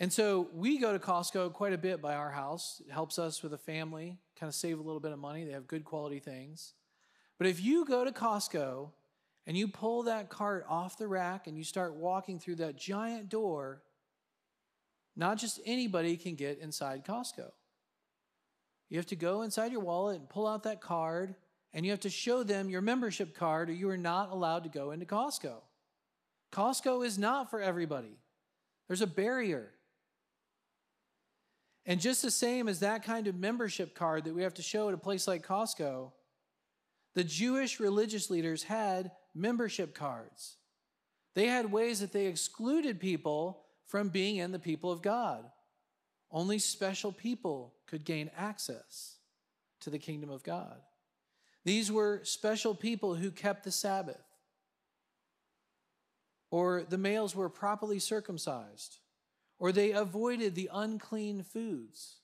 And 0.01 0.13
so 0.13 0.49
we 0.53 0.79
go 0.79 0.93
to 0.93 0.99
Costco 0.99 1.53
quite 1.53 1.73
a 1.73 1.79
bit 1.79 2.01
by 2.01 2.15
our 2.15 2.31
house. 2.31 2.83
It 2.85 2.91
helps 2.91 3.19
us 3.19 3.43
with 3.43 3.53
a 3.53 3.59
family, 3.59 4.19
kind 4.39 4.49
of 4.49 4.55
save 4.55 4.79
a 4.79 4.83
little 4.83 5.01
bit 5.01 5.13
of 5.13 5.19
money. 5.19 5.45
They 5.45 5.53
have 5.53 5.67
good 5.67 5.85
quality 5.85 6.19
things. 6.19 6.73
But 7.39 7.47
if 7.47 7.63
you 7.63 7.85
go 7.85 8.05
to 8.05 8.11
Costco 8.11 8.91
and 9.47 9.57
you 9.57 9.69
pull 9.69 10.03
that 10.05 10.31
cart 10.31 10.67
off 10.69 10.99
the 10.99 11.07
rack 11.07 11.47
and 11.47 11.57
you 11.57 11.65
start 11.65 11.95
walking 11.95 12.39
through 12.39 12.57
that 12.57 12.77
giant 12.77 13.29
door, 13.29 13.83
not 15.17 15.39
just 15.39 15.61
anybody 15.65 16.17
can 16.17 16.35
get 16.35 16.59
inside 16.59 17.05
Costco. 17.05 17.51
You 18.91 18.99
have 18.99 19.07
to 19.07 19.17
go 19.17 19.43
inside 19.43 19.73
your 19.73 19.81
wallet 19.81 20.19
and 20.19 20.29
pull 20.29 20.47
out 20.47 20.65
that 20.65 20.81
card, 20.81 21.37
and 21.73 21.87
you 21.87 21.93
have 21.93 22.01
to 22.01 22.11
show 22.11 22.43
them 22.43 22.69
your 22.69 22.83
membership 22.83 23.35
card, 23.35 23.71
or 23.71 23.73
you 23.73 23.89
are 23.89 23.97
not 23.97 24.31
allowed 24.31 24.65
to 24.65 24.69
go 24.69 24.91
into 24.91 25.07
Costco. 25.07 25.55
Costco 26.53 27.07
is 27.07 27.17
not 27.17 27.49
for 27.49 27.63
everybody, 27.63 28.19
there's 28.89 29.01
a 29.01 29.07
barrier. 29.07 29.71
And 31.87 31.99
just 31.99 32.21
the 32.21 32.31
same 32.31 32.69
as 32.69 32.81
that 32.81 33.05
kind 33.05 33.27
of 33.27 33.35
membership 33.35 33.95
card 33.95 34.25
that 34.25 34.35
we 34.35 34.43
have 34.43 34.55
to 34.55 34.63
show 34.63 34.89
at 34.89 34.95
a 34.95 34.99
place 34.99 35.27
like 35.27 35.47
Costco, 35.47 36.13
the 37.15 37.25
Jewish 37.25 37.81
religious 37.81 38.29
leaders 38.29 38.65
had 38.65 39.13
membership 39.35 39.95
cards. 39.95 40.57
They 41.35 41.47
had 41.47 41.73
ways 41.73 42.01
that 42.01 42.13
they 42.13 42.27
excluded 42.27 43.01
people 43.01 43.63
from 43.87 44.09
being 44.09 44.37
in 44.37 44.53
the 44.53 44.59
people 44.59 44.93
of 44.93 45.03
God. 45.03 45.45
Only 46.31 46.59
special 46.59 47.13
people 47.13 47.75
could 47.91 48.05
gain 48.05 48.31
access 48.37 49.17
to 49.81 49.91
the 49.91 49.99
kingdom 49.99 50.31
of 50.31 50.45
God. 50.45 50.81
These 51.65 51.91
were 51.91 52.21
special 52.23 52.75
people 52.75 53.17
who 53.17 53.33
kept 53.33 53.65
the 53.65 53.73
Sabbath, 53.73 54.23
or 56.51 56.85
the 56.89 56.99
males 56.99 57.35
were 57.35 57.49
properly 57.49 57.99
circumcised, 57.99 58.99
or 59.59 59.73
they 59.73 59.91
avoided 59.91 60.55
the 60.55 60.71
unclean 60.73 61.43
foods, 61.43 62.19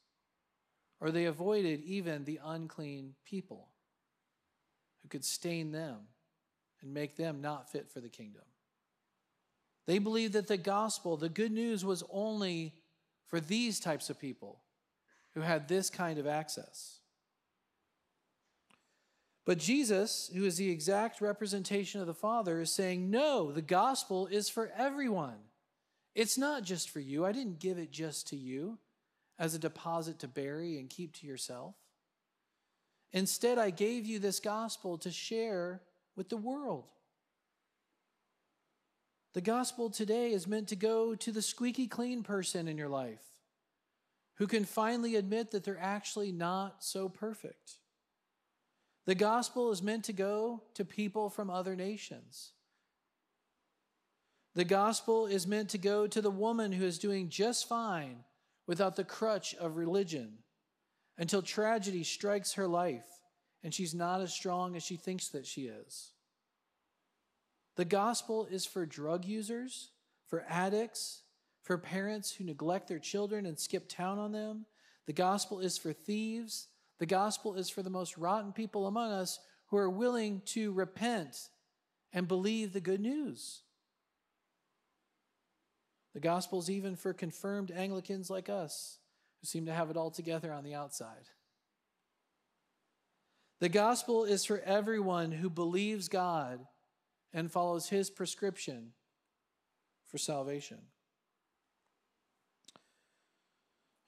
or 1.01 1.11
they 1.11 1.25
avoided 1.25 1.83
even 1.83 2.25
the 2.25 2.41
unclean 2.45 3.15
people 3.25 3.69
who 5.03 5.09
could 5.09 5.25
stain 5.25 5.73
them 5.73 5.97
and 6.81 6.95
make 6.95 7.17
them 7.17 7.41
not 7.43 7.71
fit 7.71 7.91
for 7.91 8.01
the 8.01 8.09
kingdom. 8.09 8.43
They 9.87 9.99
believed 9.99 10.33
that 10.33 10.49
the 10.49 10.57
gospel, 10.57 11.17
the 11.17 11.29
good 11.29 11.53
news, 11.53 11.85
was 11.85 12.03
only 12.11 12.75
for 13.27 13.41
these 13.41 13.79
types 13.81 14.11
of 14.11 14.19
people 14.19 14.61
who 15.37 15.43
had 15.43 15.69
this 15.69 15.91
kind 15.91 16.19
of 16.19 16.27
access. 16.27 17.01
But 19.45 19.59
Jesus, 19.59 20.31
who 20.35 20.47
is 20.47 20.57
the 20.57 20.71
exact 20.71 21.21
representation 21.21 22.01
of 22.01 22.07
the 22.07 22.15
Father, 22.15 22.59
is 22.63 22.73
saying, 22.73 23.11
No, 23.11 23.53
the 23.53 23.61
gospel 23.61 24.27
is 24.29 24.49
for 24.49 24.73
everyone. 24.75 25.37
It's 26.15 26.39
not 26.39 26.65
just 26.65 26.89
for 26.89 27.01
you. 27.01 27.27
I 27.27 27.33
didn't 27.33 27.59
give 27.59 27.77
it 27.77 27.93
just 27.93 28.27
to 28.29 28.37
you 28.37 28.79
as 29.39 29.55
a 29.55 29.59
deposit 29.59 30.19
to 30.21 30.29
bury 30.29 30.79
and 30.79 30.89
keep 30.89 31.15
to 31.17 31.27
yourself. 31.27 31.75
Instead, 33.13 33.59
I 33.59 33.69
gave 33.69 34.07
you 34.07 34.19
this 34.19 34.41
gospel 34.41 34.97
to 34.99 35.11
share 35.11 35.83
with 36.17 36.31
the 36.31 36.39
world. 36.39 36.85
The 39.35 39.43
gospel 39.43 39.91
today 39.91 40.33
is 40.33 40.47
meant 40.47 40.69
to 40.69 40.77
go 40.77 41.15
to 41.15 41.31
the 41.31 41.43
squeaky 41.43 41.89
clean 41.89 42.23
person 42.23 42.69
in 42.69 42.79
your 42.79 42.89
life 42.89 43.36
who 44.37 44.47
can 44.47 44.65
finally 44.65 45.17
admit 45.17 45.51
that 45.51 45.65
they're 45.65 45.79
actually 45.81 46.33
not 46.33 46.85
so 46.85 47.09
perfect. 47.09 47.79
The 49.07 49.15
gospel 49.15 49.71
is 49.71 49.83
meant 49.83 50.05
to 50.05 50.13
go 50.13 50.63
to 50.75 50.85
people 50.85 51.31
from 51.31 51.49
other 51.49 51.77
nations. 51.77 52.53
The 54.55 54.65
gospel 54.65 55.27
is 55.27 55.47
meant 55.47 55.71
to 55.71 55.79
go 55.79 56.07
to 56.07 56.21
the 56.21 56.31
woman 56.31 56.73
who 56.73 56.85
is 56.85 56.99
doing 56.99 57.29
just 57.29 57.69
fine 57.69 58.25
without 58.67 58.97
the 58.97 59.05
crutch 59.05 59.55
of 59.55 59.77
religion 59.77 60.39
until 61.19 61.43
tragedy 61.43 62.03
strikes 62.03 62.55
her 62.55 62.67
life 62.67 63.07
and 63.63 63.73
she's 63.73 63.95
not 63.95 64.21
as 64.21 64.33
strong 64.33 64.77
as 64.77 64.83
she 64.83 64.97
thinks 64.97 65.29
that 65.29 65.47
she 65.47 65.63
is. 65.63 66.13
The 67.77 67.85
gospel 67.85 68.47
is 68.51 68.65
for 68.65 68.87
drug 68.87 69.25
users, 69.25 69.91
for 70.27 70.45
addicts, 70.49 71.23
for 71.67 71.77
parents 71.77 72.33
who 72.33 72.45
neglect 72.45 72.87
their 72.87 73.01
children 73.01 73.45
and 73.45 73.59
skip 73.59 73.89
town 73.89 74.21
on 74.21 74.31
them. 74.31 74.65
The 75.07 75.13
gospel 75.13 75.59
is 75.59 75.77
for 75.77 75.93
thieves. 75.93 76.69
The 77.01 77.07
gospel 77.07 77.57
is 77.57 77.69
for 77.69 77.83
the 77.83 77.91
most 77.91 78.17
rotten 78.17 78.53
people 78.53 78.87
among 78.87 79.11
us 79.11 79.41
who 79.67 79.77
are 79.77 79.91
willing 79.91 80.43
to 80.47 80.73
repent 80.73 81.49
and 82.13 82.29
believe 82.29 82.73
the 82.73 82.81
good 82.81 83.01
news. 83.01 83.63
The 86.15 86.21
gospel 86.21 86.61
is 86.61 86.71
even 86.71 86.95
for 86.95 87.13
confirmed 87.13 87.73
Anglicans 87.73 88.31
like 88.31 88.49
us 88.49 88.99
who 89.41 89.47
seem 89.47 89.67
to 89.67 89.75
have 89.75 89.91
it 89.91 89.97
all 89.97 90.13
together 90.13 90.53
on 90.53 90.63
the 90.63 90.75
outside. 90.75 91.29
The 93.59 93.69
gospel 93.69 94.25
is 94.25 94.45
for 94.45 94.61
everyone 94.61 95.33
who 95.33 95.51
believes 95.51 96.07
God 96.09 96.61
and 97.33 97.51
follows 97.51 97.89
his 97.89 98.09
prescription 98.09 98.93
for 100.07 100.17
salvation. 100.17 100.79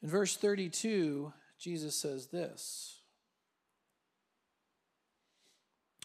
In 0.03 0.09
verse 0.09 0.37
32, 0.37 1.33
Jesus 1.59 1.95
says 1.95 2.29
this 2.29 3.01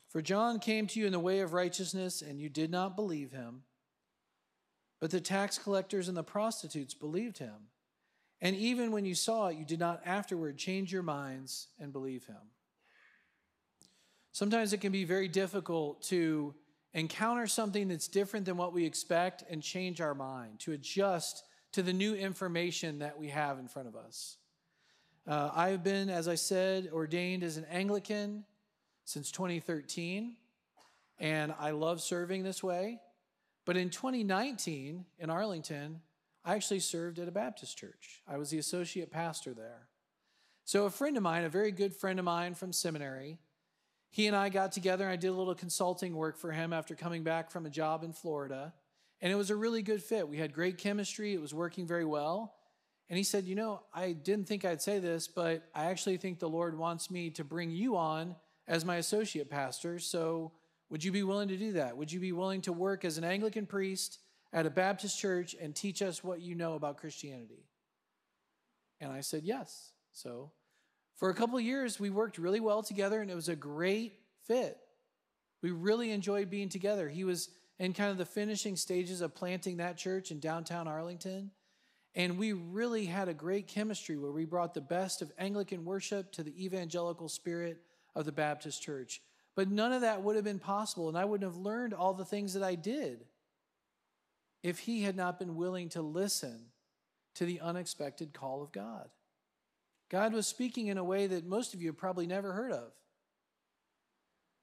For 0.09 0.21
John 0.21 0.59
came 0.59 0.87
to 0.87 0.99
you 0.99 1.05
in 1.05 1.11
the 1.11 1.19
way 1.19 1.39
of 1.39 1.53
righteousness, 1.53 2.21
and 2.21 2.39
you 2.39 2.49
did 2.49 2.71
not 2.71 2.95
believe 2.95 3.31
him. 3.31 3.63
But 4.99 5.11
the 5.11 5.19
tax 5.21 5.57
collectors 5.57 6.07
and 6.07 6.15
the 6.15 6.23
prostitutes 6.23 6.93
believed 6.93 7.37
him. 7.37 7.67
And 8.39 8.55
even 8.55 8.91
when 8.91 9.05
you 9.05 9.15
saw 9.15 9.47
it, 9.47 9.57
you 9.57 9.65
did 9.65 9.79
not 9.79 10.01
afterward 10.05 10.57
change 10.57 10.91
your 10.91 11.03
minds 11.03 11.67
and 11.79 11.91
believe 11.91 12.25
him. 12.25 12.37
Sometimes 14.31 14.73
it 14.73 14.81
can 14.81 14.91
be 14.91 15.03
very 15.03 15.27
difficult 15.27 16.01
to 16.03 16.55
encounter 16.93 17.47
something 17.47 17.87
that's 17.87 18.07
different 18.07 18.45
than 18.45 18.57
what 18.57 18.73
we 18.73 18.85
expect 18.85 19.43
and 19.49 19.61
change 19.61 20.01
our 20.01 20.15
mind, 20.15 20.59
to 20.61 20.71
adjust 20.71 21.43
to 21.73 21.81
the 21.81 21.93
new 21.93 22.15
information 22.15 22.99
that 22.99 23.19
we 23.19 23.29
have 23.29 23.59
in 23.59 23.67
front 23.67 23.87
of 23.87 23.95
us. 23.95 24.37
Uh, 25.27 25.51
I've 25.55 25.83
been, 25.83 26.09
as 26.09 26.27
I 26.27 26.35
said, 26.35 26.89
ordained 26.91 27.43
as 27.43 27.57
an 27.57 27.65
Anglican 27.65 28.45
since 29.05 29.31
2013, 29.31 30.35
and 31.19 31.53
I 31.59 31.71
love 31.71 32.01
serving 32.01 32.43
this 32.43 32.63
way. 32.63 32.99
But 33.65 33.77
in 33.77 33.89
2019, 33.89 35.05
in 35.19 35.29
Arlington, 35.29 36.01
I 36.43 36.55
actually 36.55 36.81
served 36.81 37.19
at 37.19 37.27
a 37.27 37.31
Baptist 37.31 37.77
church. 37.77 38.21
I 38.27 38.37
was 38.37 38.49
the 38.49 38.57
associate 38.57 39.11
pastor 39.11 39.53
there. 39.53 39.87
So, 40.65 40.85
a 40.85 40.89
friend 40.89 41.17
of 41.17 41.23
mine, 41.23 41.43
a 41.43 41.49
very 41.49 41.71
good 41.71 41.95
friend 41.95 42.19
of 42.19 42.25
mine 42.25 42.53
from 42.53 42.73
seminary, 42.73 43.39
he 44.09 44.27
and 44.27 44.35
I 44.35 44.49
got 44.49 44.71
together 44.71 45.05
and 45.05 45.13
I 45.13 45.15
did 45.15 45.27
a 45.27 45.33
little 45.33 45.55
consulting 45.55 46.15
work 46.15 46.37
for 46.37 46.51
him 46.51 46.71
after 46.71 46.95
coming 46.95 47.23
back 47.23 47.49
from 47.49 47.65
a 47.65 47.69
job 47.69 48.03
in 48.03 48.13
Florida. 48.13 48.73
And 49.23 49.31
it 49.31 49.35
was 49.35 49.49
a 49.49 49.55
really 49.55 49.81
good 49.81 50.03
fit. 50.03 50.27
We 50.27 50.37
had 50.37 50.53
great 50.53 50.77
chemistry, 50.77 51.33
it 51.33 51.41
was 51.41 51.53
working 51.53 51.87
very 51.87 52.03
well. 52.03 52.55
And 53.09 53.17
he 53.17 53.23
said, 53.23 53.45
You 53.45 53.55
know, 53.55 53.81
I 53.93 54.11
didn't 54.11 54.47
think 54.47 54.65
I'd 54.65 54.81
say 54.81 54.99
this, 54.99 55.29
but 55.29 55.63
I 55.73 55.85
actually 55.85 56.17
think 56.17 56.39
the 56.39 56.49
Lord 56.49 56.77
wants 56.77 57.09
me 57.09 57.29
to 57.31 57.43
bring 57.45 57.71
you 57.71 57.95
on 57.95 58.35
as 58.67 58.83
my 58.83 58.97
associate 58.97 59.49
pastor. 59.49 59.97
So 59.97 60.51
would 60.89 61.03
you 61.05 61.11
be 61.11 61.23
willing 61.23 61.47
to 61.47 61.57
do 61.57 61.71
that? 61.73 61.95
Would 61.95 62.11
you 62.11 62.19
be 62.19 62.33
willing 62.33 62.61
to 62.63 62.73
work 62.73 63.05
as 63.05 63.17
an 63.17 63.23
Anglican 63.23 63.65
priest 63.65 64.19
at 64.51 64.65
a 64.65 64.69
Baptist 64.69 65.17
church 65.17 65.55
and 65.59 65.73
teach 65.73 66.01
us 66.01 66.21
what 66.21 66.41
you 66.41 66.53
know 66.53 66.73
about 66.73 66.97
Christianity? 66.97 67.63
And 68.99 69.09
I 69.09 69.21
said, 69.21 69.43
Yes. 69.45 69.93
So 70.11 70.51
for 71.15 71.29
a 71.29 71.33
couple 71.33 71.57
years, 71.61 71.97
we 71.97 72.09
worked 72.09 72.37
really 72.37 72.59
well 72.59 72.83
together, 72.83 73.21
and 73.21 73.31
it 73.31 73.35
was 73.35 73.47
a 73.47 73.55
great 73.55 74.19
fit. 74.45 74.77
We 75.61 75.71
really 75.71 76.11
enjoyed 76.11 76.49
being 76.49 76.67
together. 76.67 77.07
He 77.07 77.23
was 77.23 77.49
in 77.83 77.91
kind 77.91 78.09
of 78.09 78.17
the 78.17 78.25
finishing 78.25 78.77
stages 78.77 79.19
of 79.19 79.35
planting 79.35 79.75
that 79.75 79.97
church 79.97 80.31
in 80.31 80.39
downtown 80.39 80.87
Arlington. 80.87 81.51
And 82.15 82.37
we 82.37 82.53
really 82.53 83.03
had 83.03 83.27
a 83.27 83.33
great 83.33 83.67
chemistry 83.67 84.15
where 84.15 84.31
we 84.31 84.45
brought 84.45 84.73
the 84.73 84.79
best 84.79 85.21
of 85.21 85.33
Anglican 85.37 85.83
worship 85.83 86.31
to 86.31 86.43
the 86.43 86.63
evangelical 86.63 87.27
spirit 87.27 87.81
of 88.15 88.23
the 88.23 88.31
Baptist 88.31 88.81
church. 88.81 89.21
But 89.53 89.69
none 89.69 89.91
of 89.91 89.99
that 89.99 90.23
would 90.23 90.37
have 90.37 90.45
been 90.45 90.59
possible, 90.59 91.09
and 91.09 91.17
I 91.17 91.25
wouldn't 91.25 91.51
have 91.51 91.59
learned 91.59 91.93
all 91.93 92.13
the 92.13 92.23
things 92.23 92.53
that 92.53 92.63
I 92.63 92.75
did 92.75 93.25
if 94.63 94.79
he 94.79 95.01
had 95.01 95.17
not 95.17 95.37
been 95.37 95.57
willing 95.57 95.89
to 95.89 96.01
listen 96.01 96.67
to 97.35 97.45
the 97.45 97.59
unexpected 97.59 98.31
call 98.31 98.63
of 98.63 98.71
God. 98.71 99.09
God 100.09 100.31
was 100.31 100.47
speaking 100.47 100.87
in 100.87 100.97
a 100.97 101.03
way 101.03 101.27
that 101.27 101.45
most 101.45 101.73
of 101.73 101.81
you 101.81 101.89
have 101.89 101.97
probably 101.97 102.27
never 102.27 102.53
heard 102.53 102.71
of. 102.71 102.93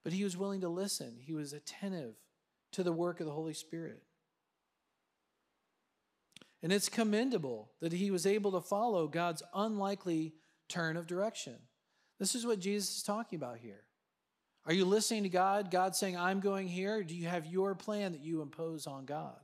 But 0.03 0.13
he 0.13 0.23
was 0.23 0.35
willing 0.35 0.61
to 0.61 0.69
listen, 0.69 1.19
he 1.19 1.33
was 1.33 1.53
attentive 1.53 2.15
to 2.71 2.83
the 2.83 2.91
work 2.91 3.19
of 3.19 3.25
the 3.25 3.31
Holy 3.31 3.53
Spirit. 3.53 4.01
And 6.63 6.71
it's 6.71 6.89
commendable 6.89 7.71
that 7.79 7.93
he 7.93 8.11
was 8.11 8.25
able 8.25 8.51
to 8.51 8.61
follow 8.61 9.07
God's 9.07 9.41
unlikely 9.53 10.33
turn 10.69 10.95
of 10.95 11.07
direction. 11.07 11.55
This 12.19 12.35
is 12.35 12.45
what 12.45 12.59
Jesus 12.59 12.97
is 12.97 13.03
talking 13.03 13.37
about 13.37 13.57
here. 13.57 13.81
Are 14.65 14.73
you 14.73 14.85
listening 14.85 15.23
to 15.23 15.29
God? 15.29 15.71
God 15.71 15.95
saying, 15.95 16.15
I'm 16.15 16.39
going 16.39 16.67
here? 16.67 17.03
do 17.03 17.15
you 17.15 17.27
have 17.27 17.47
your 17.47 17.73
plan 17.73 18.11
that 18.11 18.21
you 18.21 18.41
impose 18.41 18.85
on 18.85 19.05
God? 19.05 19.39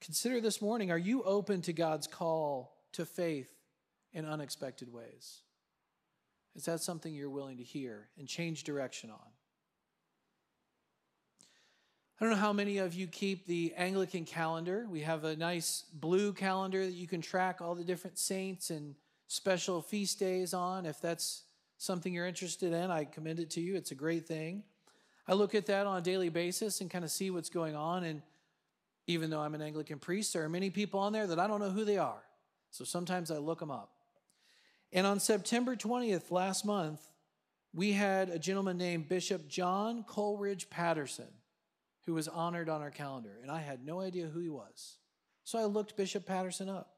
Consider 0.00 0.40
this 0.40 0.62
morning 0.62 0.92
are 0.92 0.98
you 0.98 1.24
open 1.24 1.62
to 1.62 1.72
God's 1.72 2.06
call 2.06 2.76
to 2.92 3.04
faith 3.04 3.50
in 4.12 4.24
unexpected 4.24 4.92
ways? 4.92 5.40
Is 6.54 6.64
that 6.66 6.80
something 6.80 7.12
you're 7.12 7.28
willing 7.28 7.58
to 7.58 7.64
hear 7.64 8.08
and 8.16 8.28
change 8.28 8.62
direction 8.62 9.10
on? 9.10 9.35
I 12.18 12.24
don't 12.24 12.32
know 12.32 12.40
how 12.40 12.54
many 12.54 12.78
of 12.78 12.94
you 12.94 13.06
keep 13.06 13.46
the 13.46 13.74
Anglican 13.76 14.24
calendar. 14.24 14.86
We 14.90 15.00
have 15.00 15.24
a 15.24 15.36
nice 15.36 15.84
blue 15.92 16.32
calendar 16.32 16.82
that 16.82 16.94
you 16.94 17.06
can 17.06 17.20
track 17.20 17.60
all 17.60 17.74
the 17.74 17.84
different 17.84 18.18
saints 18.18 18.70
and 18.70 18.94
special 19.28 19.82
feast 19.82 20.18
days 20.18 20.54
on. 20.54 20.86
If 20.86 20.98
that's 20.98 21.42
something 21.76 22.14
you're 22.14 22.26
interested 22.26 22.72
in, 22.72 22.90
I 22.90 23.04
commend 23.04 23.38
it 23.38 23.50
to 23.50 23.60
you. 23.60 23.76
It's 23.76 23.90
a 23.90 23.94
great 23.94 24.26
thing. 24.26 24.62
I 25.28 25.34
look 25.34 25.54
at 25.54 25.66
that 25.66 25.86
on 25.86 25.98
a 25.98 26.00
daily 26.00 26.30
basis 26.30 26.80
and 26.80 26.90
kind 26.90 27.04
of 27.04 27.10
see 27.10 27.30
what's 27.30 27.50
going 27.50 27.76
on. 27.76 28.02
And 28.02 28.22
even 29.06 29.28
though 29.28 29.40
I'm 29.40 29.54
an 29.54 29.60
Anglican 29.60 29.98
priest, 29.98 30.32
there 30.32 30.42
are 30.42 30.48
many 30.48 30.70
people 30.70 31.00
on 31.00 31.12
there 31.12 31.26
that 31.26 31.38
I 31.38 31.46
don't 31.46 31.60
know 31.60 31.68
who 31.68 31.84
they 31.84 31.98
are. 31.98 32.22
So 32.70 32.84
sometimes 32.84 33.30
I 33.30 33.36
look 33.36 33.60
them 33.60 33.70
up. 33.70 33.92
And 34.90 35.06
on 35.06 35.20
September 35.20 35.76
20th 35.76 36.30
last 36.30 36.64
month, 36.64 37.02
we 37.74 37.92
had 37.92 38.30
a 38.30 38.38
gentleman 38.38 38.78
named 38.78 39.06
Bishop 39.06 39.48
John 39.48 40.02
Coleridge 40.02 40.70
Patteson 40.70 41.28
who 42.06 42.14
was 42.14 42.28
honored 42.28 42.68
on 42.68 42.80
our 42.80 42.90
calendar, 42.90 43.38
and 43.42 43.50
I 43.50 43.60
had 43.60 43.84
no 43.84 44.00
idea 44.00 44.28
who 44.28 44.40
he 44.40 44.48
was. 44.48 44.96
So 45.44 45.58
I 45.58 45.64
looked 45.64 45.96
Bishop 45.96 46.26
Patteson 46.26 46.68
up. 46.68 46.94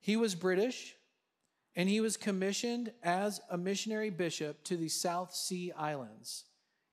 He 0.00 0.16
was 0.16 0.34
British, 0.34 0.96
and 1.76 1.88
he 1.88 2.00
was 2.00 2.16
commissioned 2.16 2.92
as 3.02 3.40
a 3.50 3.58
missionary 3.58 4.10
bishop 4.10 4.64
to 4.64 4.76
the 4.76 4.88
South 4.88 5.34
Sea 5.34 5.72
Islands 5.76 6.44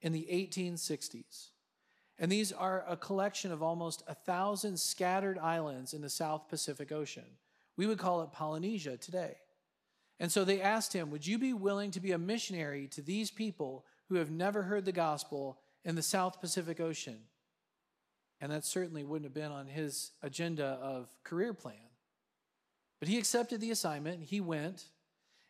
in 0.02 0.12
the 0.12 0.28
1860s. 0.30 1.50
And 2.20 2.32
these 2.32 2.52
are 2.52 2.84
a 2.88 2.98
collection 2.98 3.52
of 3.52 3.64
almost 3.64 4.04
a 4.08 4.14
thousand 4.14 4.80
scattered 4.80 5.38
islands 5.38 5.94
in 5.94 6.02
the 6.02 6.10
South 6.10 6.50
Pacific 6.50 6.92
Ocean. 6.92 7.38
We 7.78 7.86
would 7.86 8.00
call 8.00 8.22
it 8.24 8.32
Polynesia 8.32 8.98
today. 8.98 9.38
And 10.20 10.32
so 10.32 10.44
they 10.44 10.62
asked 10.62 10.94
him, 10.94 11.12
Would 11.12 11.28
you 11.28 11.38
be 11.38 11.54
willing 11.54 11.92
to 11.92 12.00
be 12.00 12.12
a 12.12 12.18
missionary 12.18 12.88
to 12.88 13.02
these 13.02 13.30
people 13.30 13.86
who 14.10 14.16
have 14.16 14.32
never 14.32 14.64
heard 14.64 14.86
the 14.86 14.92
gospel 14.92 15.60
in 15.88 15.96
the 15.96 16.04
South 16.04 16.42
Pacific 16.42 16.82
Ocean. 16.82 17.18
And 18.42 18.52
that 18.52 18.66
certainly 18.66 19.06
wouldn't 19.06 19.26
have 19.26 19.34
been 19.34 19.54
on 19.54 19.68
his 19.68 20.12
agenda 20.22 20.78
of 20.82 21.10
career 21.24 21.54
plan. 21.54 21.76
But 23.00 23.08
he 23.08 23.18
accepted 23.18 23.62
the 23.62 23.72
assignment, 23.72 24.24
he 24.24 24.42
went, 24.42 24.84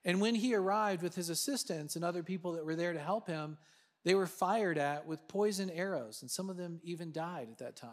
and 0.06 0.22
when 0.22 0.36
he 0.36 0.54
arrived 0.54 1.02
with 1.02 1.16
his 1.16 1.30
assistants 1.30 1.96
and 1.96 2.06
other 2.06 2.22
people 2.22 2.54
that 2.54 2.66
were 2.66 2.76
there 2.76 2.94
to 2.94 3.00
help 3.00 3.28
him, 3.28 3.58
they 4.06 4.14
were 4.14 4.28
fired 4.28 4.78
at 4.78 5.08
with 5.08 5.28
poison 5.28 5.70
arrows, 5.72 6.22
and 6.22 6.30
some 6.30 6.50
of 6.50 6.56
them 6.56 6.80
even 6.84 7.12
died 7.12 7.48
at 7.52 7.58
that 7.58 7.76
time. 7.76 7.90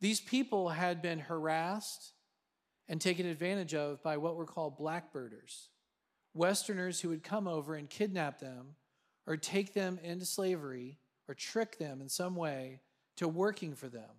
These 0.00 0.20
people 0.20 0.70
had 0.70 1.02
been 1.02 1.20
harassed 1.20 2.14
and 2.88 3.00
taken 3.00 3.26
advantage 3.26 3.74
of 3.74 4.02
by 4.02 4.16
what 4.16 4.34
were 4.34 4.46
called 4.46 4.78
blackbirders, 4.78 5.68
Westerners 6.34 7.00
who 7.00 7.10
would 7.10 7.22
come 7.22 7.46
over 7.46 7.74
and 7.74 7.88
kidnap 7.88 8.40
them 8.40 8.76
or 9.26 9.36
take 9.36 9.74
them 9.74 10.00
into 10.02 10.24
slavery 10.24 10.98
or 11.28 11.34
trick 11.34 11.78
them 11.78 12.00
in 12.00 12.08
some 12.08 12.36
way 12.36 12.80
to 13.16 13.28
working 13.28 13.74
for 13.74 13.88
them. 13.88 14.10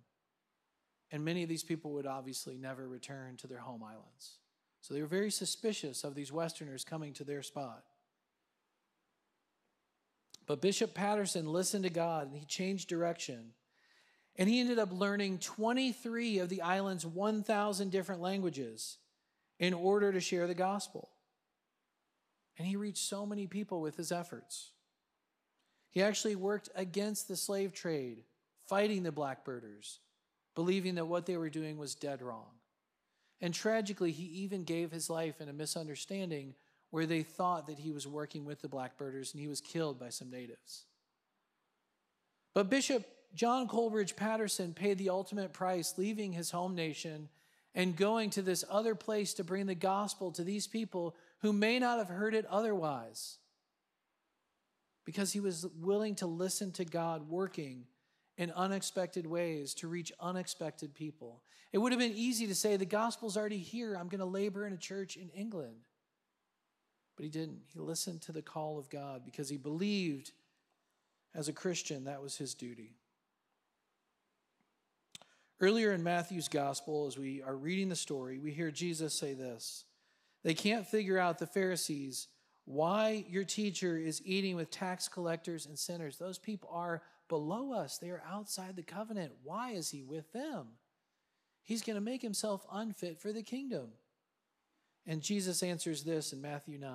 And 1.10 1.24
many 1.24 1.42
of 1.42 1.48
these 1.48 1.62
people 1.62 1.92
would 1.92 2.06
obviously 2.06 2.56
never 2.56 2.88
return 2.88 3.36
to 3.38 3.46
their 3.46 3.58
home 3.58 3.82
islands. 3.82 4.38
So 4.80 4.94
they 4.94 5.00
were 5.00 5.06
very 5.06 5.30
suspicious 5.30 6.04
of 6.04 6.14
these 6.14 6.32
Westerners 6.32 6.84
coming 6.84 7.12
to 7.14 7.24
their 7.24 7.42
spot. 7.42 7.84
But 10.46 10.60
Bishop 10.60 10.94
Patteson 10.94 11.46
listened 11.46 11.84
to 11.84 11.90
God 11.90 12.28
and 12.28 12.36
he 12.36 12.44
changed 12.44 12.88
direction. 12.88 13.52
And 14.36 14.48
he 14.48 14.60
ended 14.60 14.78
up 14.78 14.92
learning 14.92 15.38
23 15.38 16.40
of 16.40 16.48
the 16.48 16.62
island's 16.62 17.06
1,000 17.06 17.90
different 17.90 18.20
languages 18.20 18.98
in 19.58 19.72
order 19.72 20.12
to 20.12 20.20
share 20.20 20.46
the 20.46 20.54
gospel. 20.54 21.10
And 22.58 22.66
he 22.66 22.76
reached 22.76 22.98
so 23.08 23.24
many 23.24 23.46
people 23.46 23.80
with 23.80 23.96
his 23.96 24.12
efforts. 24.12 24.72
He 25.94 26.02
actually 26.02 26.34
worked 26.34 26.70
against 26.74 27.28
the 27.28 27.36
slave 27.36 27.72
trade, 27.72 28.24
fighting 28.66 29.04
the 29.04 29.12
blackbirders, 29.12 29.98
believing 30.56 30.96
that 30.96 31.06
what 31.06 31.24
they 31.24 31.36
were 31.36 31.48
doing 31.48 31.78
was 31.78 31.94
dead 31.94 32.20
wrong. 32.20 32.50
And 33.40 33.54
tragically, 33.54 34.10
he 34.10 34.24
even 34.24 34.64
gave 34.64 34.90
his 34.90 35.08
life 35.08 35.40
in 35.40 35.48
a 35.48 35.52
misunderstanding 35.52 36.54
where 36.90 37.06
they 37.06 37.22
thought 37.22 37.68
that 37.68 37.78
he 37.78 37.92
was 37.92 38.08
working 38.08 38.44
with 38.44 38.60
the 38.60 38.68
blackbirders 38.68 39.32
and 39.32 39.40
he 39.40 39.46
was 39.46 39.60
killed 39.60 40.00
by 40.00 40.08
some 40.08 40.30
natives. 40.30 40.84
But 42.54 42.70
Bishop 42.70 43.06
John 43.34 43.68
Coleridge 43.68 44.16
Patteson 44.16 44.74
paid 44.74 44.98
the 44.98 45.10
ultimate 45.10 45.52
price, 45.52 45.94
leaving 45.96 46.32
his 46.32 46.50
home 46.50 46.74
nation 46.74 47.28
and 47.74 47.96
going 47.96 48.30
to 48.30 48.42
this 48.42 48.64
other 48.68 48.94
place 48.94 49.34
to 49.34 49.44
bring 49.44 49.66
the 49.66 49.74
gospel 49.74 50.30
to 50.32 50.44
these 50.44 50.66
people 50.66 51.16
who 51.38 51.52
may 51.52 51.78
not 51.78 51.98
have 51.98 52.08
heard 52.08 52.34
it 52.34 52.46
otherwise 52.46 53.38
because 55.04 55.32
he 55.32 55.40
was 55.40 55.66
willing 55.80 56.14
to 56.16 56.26
listen 56.26 56.72
to 56.72 56.84
God 56.84 57.28
working 57.28 57.86
in 58.36 58.50
unexpected 58.52 59.26
ways 59.26 59.74
to 59.74 59.88
reach 59.88 60.12
unexpected 60.20 60.94
people. 60.94 61.42
It 61.72 61.78
would 61.78 61.92
have 61.92 62.00
been 62.00 62.12
easy 62.12 62.46
to 62.46 62.54
say, 62.54 62.76
The 62.76 62.84
gospel's 62.84 63.36
already 63.36 63.58
here. 63.58 63.94
I'm 63.94 64.08
going 64.08 64.20
to 64.20 64.24
labor 64.24 64.66
in 64.66 64.72
a 64.72 64.78
church 64.78 65.16
in 65.16 65.28
England. 65.30 65.86
But 67.16 67.24
he 67.24 67.30
didn't. 67.30 67.60
He 67.72 67.78
listened 67.78 68.22
to 68.22 68.32
the 68.32 68.42
call 68.42 68.78
of 68.78 68.90
God 68.90 69.22
because 69.24 69.48
he 69.48 69.56
believed 69.56 70.32
as 71.34 71.48
a 71.48 71.52
Christian 71.52 72.04
that 72.04 72.22
was 72.22 72.36
his 72.36 72.54
duty. 72.54 72.96
Earlier 75.60 75.92
in 75.92 76.02
Matthew's 76.02 76.48
gospel, 76.48 77.06
as 77.06 77.16
we 77.16 77.40
are 77.40 77.56
reading 77.56 77.88
the 77.88 77.96
story, 77.96 78.38
we 78.38 78.50
hear 78.50 78.70
Jesus 78.70 79.14
say 79.14 79.34
this 79.34 79.84
They 80.42 80.54
can't 80.54 80.86
figure 80.86 81.18
out 81.18 81.38
the 81.38 81.46
Pharisees 81.46 82.28
why 82.64 83.24
your 83.28 83.44
teacher 83.44 83.98
is 83.98 84.22
eating 84.24 84.56
with 84.56 84.70
tax 84.70 85.08
collectors 85.08 85.66
and 85.66 85.78
sinners. 85.78 86.16
Those 86.16 86.38
people 86.38 86.70
are 86.72 87.02
below 87.28 87.72
us, 87.72 87.98
they 87.98 88.10
are 88.10 88.22
outside 88.30 88.76
the 88.76 88.82
covenant. 88.82 89.32
Why 89.42 89.72
is 89.72 89.90
he 89.90 90.02
with 90.02 90.32
them? 90.32 90.68
He's 91.62 91.82
going 91.82 91.96
to 91.96 92.02
make 92.02 92.22
himself 92.22 92.66
unfit 92.70 93.18
for 93.18 93.32
the 93.32 93.42
kingdom. 93.42 93.88
And 95.06 95.22
Jesus 95.22 95.62
answers 95.62 96.04
this 96.04 96.32
in 96.32 96.40
Matthew 96.40 96.78
9. 96.78 96.90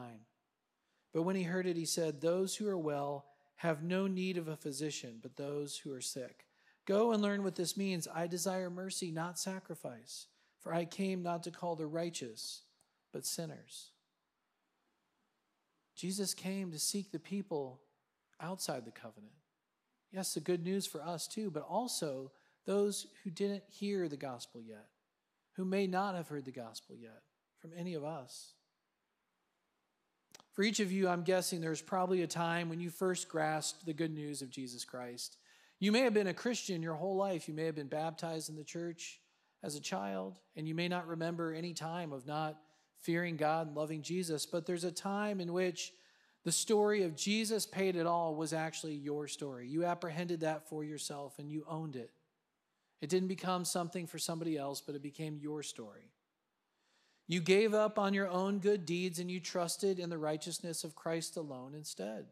But 1.14 1.24
when 1.24 1.36
he 1.36 1.44
heard 1.44 1.66
it, 1.66 1.76
he 1.76 1.86
said, 1.86 2.22
Those 2.22 2.56
who 2.56 2.68
are 2.68 2.78
well 2.78 3.26
have 3.58 3.84
no 3.84 4.08
need 4.08 4.38
of 4.38 4.48
a 4.48 4.56
physician, 4.56 5.20
but 5.22 5.36
those 5.36 5.78
who 5.78 5.92
are 5.92 6.02
sick. 6.02 6.46
Go 6.86 7.12
and 7.12 7.22
learn 7.22 7.44
what 7.44 7.56
this 7.56 7.76
means. 7.76 8.08
I 8.14 8.28
desire 8.28 8.70
mercy, 8.70 9.12
not 9.12 9.38
sacrifice, 9.38 10.28
for 10.60 10.74
I 10.74 10.86
came 10.86 11.22
not 11.22 11.44
to 11.44 11.52
call 11.52 11.76
the 11.76 11.86
righteous, 11.86 12.62
but 13.12 13.26
sinners. 13.26 13.92
Jesus 16.00 16.34
came 16.34 16.72
to 16.72 16.80
seek 16.80 17.12
the 17.12 17.20
people 17.20 17.82
outside 18.40 18.86
the 18.86 18.92
covenant. 18.92 19.34
Yes, 20.14 20.34
the 20.34 20.40
good 20.40 20.64
news 20.64 20.88
for 20.88 21.02
us 21.02 21.28
too, 21.28 21.52
but 21.52 21.66
also 21.70 22.32
those 22.66 23.08
who 23.24 23.30
didn't 23.30 23.64
hear 23.68 24.08
the 24.08 24.16
gospel 24.16 24.62
yet, 24.62 24.88
who 25.58 25.66
may 25.66 25.88
not 25.88 26.16
have 26.16 26.30
heard 26.30 26.46
the 26.46 26.52
gospel 26.52 26.96
yet 26.96 27.22
from 27.58 27.72
any 27.76 27.96
of 27.96 28.06
us. 28.06 28.54
For 30.54 30.64
each 30.64 30.80
of 30.80 30.90
you, 30.90 31.10
I'm 31.10 31.24
guessing 31.24 31.60
there's 31.60 31.82
probably 31.82 32.22
a 32.22 32.28
time 32.28 32.70
when 32.70 32.80
you 32.80 32.90
first 32.90 33.28
grasped 33.28 33.86
the 33.86 33.94
good 33.94 34.14
news 34.14 34.42
of 34.42 34.50
Jesus 34.50 34.86
Christ. 34.86 35.36
You 35.82 35.92
may 35.92 36.02
have 36.02 36.14
been 36.14 36.28
a 36.28 36.34
Christian 36.34 36.82
your 36.82 36.96
whole 36.96 37.18
life. 37.18 37.50
You 37.50 37.54
may 37.54 37.66
have 37.66 37.76
been 37.76 37.88
baptized 37.88 38.50
in 38.50 38.56
the 38.56 38.64
church 38.64 39.20
as 39.64 39.76
a 39.76 39.82
child, 39.82 40.40
and 40.56 40.66
you 40.66 40.76
may 40.76 40.88
not 40.88 41.08
remember 41.08 41.54
any 41.54 41.74
time 41.74 42.14
of 42.14 42.26
not 42.26 42.58
fearing 43.02 43.38
God 43.38 43.68
and 43.68 43.76
loving 43.76 44.02
Jesus, 44.02 44.46
but 44.46 44.66
there's 44.66 44.84
a 44.84 44.92
time 44.92 45.40
in 45.40 45.54
which 45.54 45.94
the 46.44 46.52
story 46.52 47.04
of 47.04 47.16
Jesus 47.16 47.66
paid 47.66 47.96
it 47.96 48.06
all 48.06 48.36
was 48.36 48.54
actually 48.54 48.96
your 48.96 49.28
story. 49.28 49.68
You 49.68 49.86
apprehended 49.86 50.42
that 50.42 50.70
for 50.70 50.84
yourself 50.84 51.38
and 51.40 51.52
you 51.52 51.66
owned 51.68 51.96
it. 51.96 52.12
It 53.02 53.10
didn't 53.10 53.28
become 53.28 53.66
something 53.66 54.08
for 54.08 54.18
somebody 54.18 54.58
else, 54.58 54.82
but 54.82 54.96
it 54.96 55.02
became 55.02 55.38
your 55.38 55.64
story. 55.64 56.12
You 57.28 57.42
gave 57.42 57.74
up 57.74 58.00
on 58.00 58.14
your 58.14 58.28
own 58.28 58.60
good 58.60 58.86
deeds 58.86 59.20
and 59.20 59.30
you 59.30 59.40
trusted 59.40 60.00
in 60.00 60.10
the 60.10 60.18
righteousness 60.18 60.84
of 60.84 60.96
Christ 60.96 61.38
alone 61.38 61.76
instead. 61.76 62.26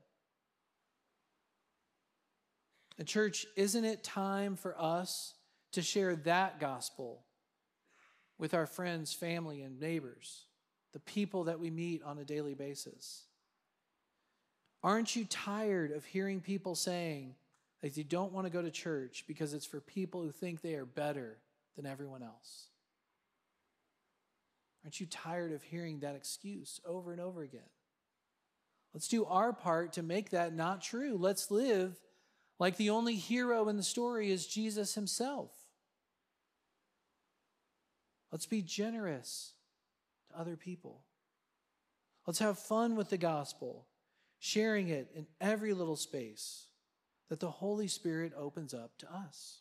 The 2.98 3.04
church, 3.04 3.46
isn't 3.56 3.86
it 3.86 4.04
time 4.04 4.56
for 4.56 4.76
us 4.82 5.36
to 5.74 5.84
share 5.84 6.16
that 6.16 6.60
gospel 6.60 7.22
with 8.40 8.56
our 8.56 8.66
friends, 8.66 9.14
family, 9.14 9.62
and 9.62 9.80
neighbors, 9.80 10.47
the 10.98 11.12
people 11.12 11.44
that 11.44 11.60
we 11.60 11.70
meet 11.70 12.02
on 12.02 12.18
a 12.18 12.26
daily 12.26 12.56
basis? 12.56 13.26
Aren't 14.82 15.16
you 15.16 15.26
tired 15.26 15.92
of 15.92 16.04
hearing 16.06 16.42
people 16.42 16.74
saying 16.74 17.36
that 17.84 17.96
you 17.96 18.04
don't 18.04 18.34
want 18.34 18.48
to 18.48 18.52
go 18.52 18.64
to 18.64 18.72
church 18.72 19.24
because 19.28 19.54
it's 19.54 19.68
for 19.68 19.80
people 19.80 20.24
who 20.24 20.32
think 20.32 20.62
they 20.62 20.74
are 20.74 20.86
better 20.86 21.38
than 21.76 21.86
everyone 21.86 22.24
else? 22.24 22.70
Aren't 24.84 25.00
you 25.00 25.06
tired 25.06 25.52
of 25.52 25.62
hearing 25.62 26.00
that 26.00 26.16
excuse 26.16 26.82
over 26.84 27.12
and 27.12 27.22
over 27.22 27.44
again? 27.44 27.70
Let's 28.92 29.08
do 29.08 29.24
our 29.26 29.54
part 29.54 29.94
to 29.94 30.02
make 30.02 30.32
that 30.32 30.56
not 30.56 30.82
true. 30.82 31.16
Let's 31.16 31.52
live 31.52 31.96
like 32.58 32.78
the 32.78 32.90
only 32.90 33.14
hero 33.14 33.70
in 33.70 33.78
the 33.78 33.84
story 33.84 34.32
is 34.32 34.48
Jesus 34.48 34.96
himself. 34.96 35.52
Let's 38.32 38.48
be 38.48 38.64
generous 38.64 39.54
other 40.38 40.56
people. 40.56 41.02
Let's 42.26 42.40
have 42.40 42.60
fun 42.60 42.96
with 42.96 43.10
the 43.10 43.18
gospel, 43.18 43.88
sharing 44.40 44.90
it 44.90 45.10
in 45.16 45.28
every 45.40 45.74
little 45.74 45.96
space 45.96 46.68
that 47.30 47.40
the 47.40 47.50
Holy 47.50 47.88
Spirit 47.88 48.34
opens 48.38 48.74
up 48.74 48.98
to 49.00 49.14
us. 49.14 49.60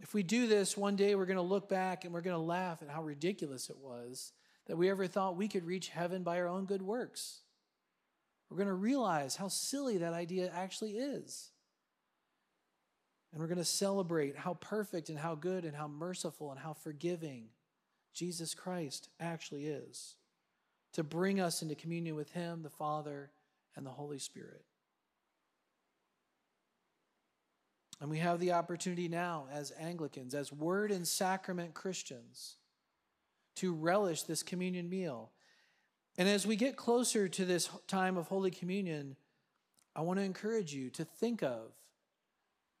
If 0.00 0.14
we 0.14 0.22
do 0.22 0.46
this, 0.46 0.76
one 0.76 0.96
day 0.96 1.14
we're 1.14 1.26
going 1.26 1.36
to 1.36 1.42
look 1.42 1.68
back 1.68 2.04
and 2.04 2.14
we're 2.14 2.20
going 2.20 2.36
to 2.36 2.42
laugh 2.42 2.82
at 2.82 2.88
how 2.88 3.02
ridiculous 3.02 3.68
it 3.68 3.78
was 3.78 4.32
that 4.66 4.76
we 4.76 4.90
ever 4.90 5.06
thought 5.06 5.36
we 5.36 5.48
could 5.48 5.64
reach 5.64 5.88
heaven 5.88 6.22
by 6.22 6.38
our 6.38 6.46
own 6.46 6.66
good 6.66 6.82
works. 6.82 7.40
We're 8.48 8.58
going 8.58 8.68
to 8.68 8.74
realize 8.74 9.36
how 9.36 9.48
silly 9.48 9.98
that 9.98 10.12
idea 10.12 10.52
actually 10.54 10.92
is. 10.92 11.50
And 13.32 13.40
we're 13.40 13.48
going 13.48 13.58
to 13.58 13.64
celebrate 13.64 14.36
how 14.36 14.54
perfect 14.54 15.08
and 15.08 15.18
how 15.18 15.34
good 15.34 15.64
and 15.64 15.76
how 15.76 15.88
merciful 15.88 16.50
and 16.50 16.60
how 16.60 16.72
forgiving 16.72 17.48
Jesus 18.18 18.54
Christ 18.54 19.08
actually 19.20 19.66
is 19.66 20.16
to 20.92 21.04
bring 21.04 21.40
us 21.40 21.62
into 21.62 21.74
communion 21.74 22.16
with 22.16 22.32
Him, 22.32 22.62
the 22.62 22.70
Father, 22.70 23.30
and 23.76 23.86
the 23.86 23.90
Holy 23.90 24.18
Spirit. 24.18 24.64
And 28.00 28.10
we 28.10 28.18
have 28.18 28.40
the 28.40 28.52
opportunity 28.52 29.08
now, 29.08 29.46
as 29.52 29.72
Anglicans, 29.78 30.34
as 30.34 30.52
word 30.52 30.90
and 30.90 31.06
sacrament 31.06 31.74
Christians, 31.74 32.56
to 33.56 33.72
relish 33.72 34.22
this 34.22 34.42
communion 34.42 34.88
meal 34.88 35.32
and 36.18 36.28
as 36.28 36.44
we 36.44 36.56
get 36.56 36.76
closer 36.76 37.28
to 37.28 37.44
this 37.44 37.70
time 37.86 38.16
of 38.16 38.26
Holy 38.26 38.50
Communion, 38.50 39.14
I 39.94 40.00
want 40.00 40.18
to 40.18 40.24
encourage 40.24 40.74
you 40.74 40.90
to 40.90 41.04
think 41.04 41.44
of 41.44 41.70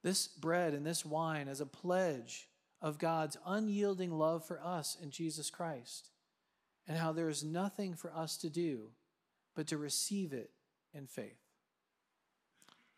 this 0.02 0.26
bread 0.26 0.74
and 0.74 0.84
this 0.84 1.04
wine 1.04 1.46
as 1.46 1.60
a 1.60 1.66
pledge 1.66 2.48
of 2.80 2.98
God's 2.98 3.36
unyielding 3.46 4.12
love 4.12 4.44
for 4.44 4.60
us 4.62 4.96
in 5.00 5.10
Jesus 5.10 5.50
Christ, 5.50 6.10
and 6.86 6.96
how 6.96 7.12
there 7.12 7.28
is 7.28 7.44
nothing 7.44 7.94
for 7.94 8.12
us 8.14 8.36
to 8.38 8.48
do 8.48 8.90
but 9.54 9.66
to 9.68 9.76
receive 9.76 10.32
it 10.32 10.50
in 10.94 11.06
faith. 11.06 11.40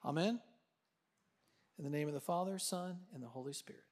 Amen. 0.04 0.40
In 1.78 1.84
the 1.84 1.90
name 1.90 2.08
of 2.08 2.14
the 2.14 2.20
Father, 2.20 2.58
Son, 2.58 2.98
and 3.14 3.22
the 3.22 3.28
Holy 3.28 3.52
Spirit. 3.52 3.84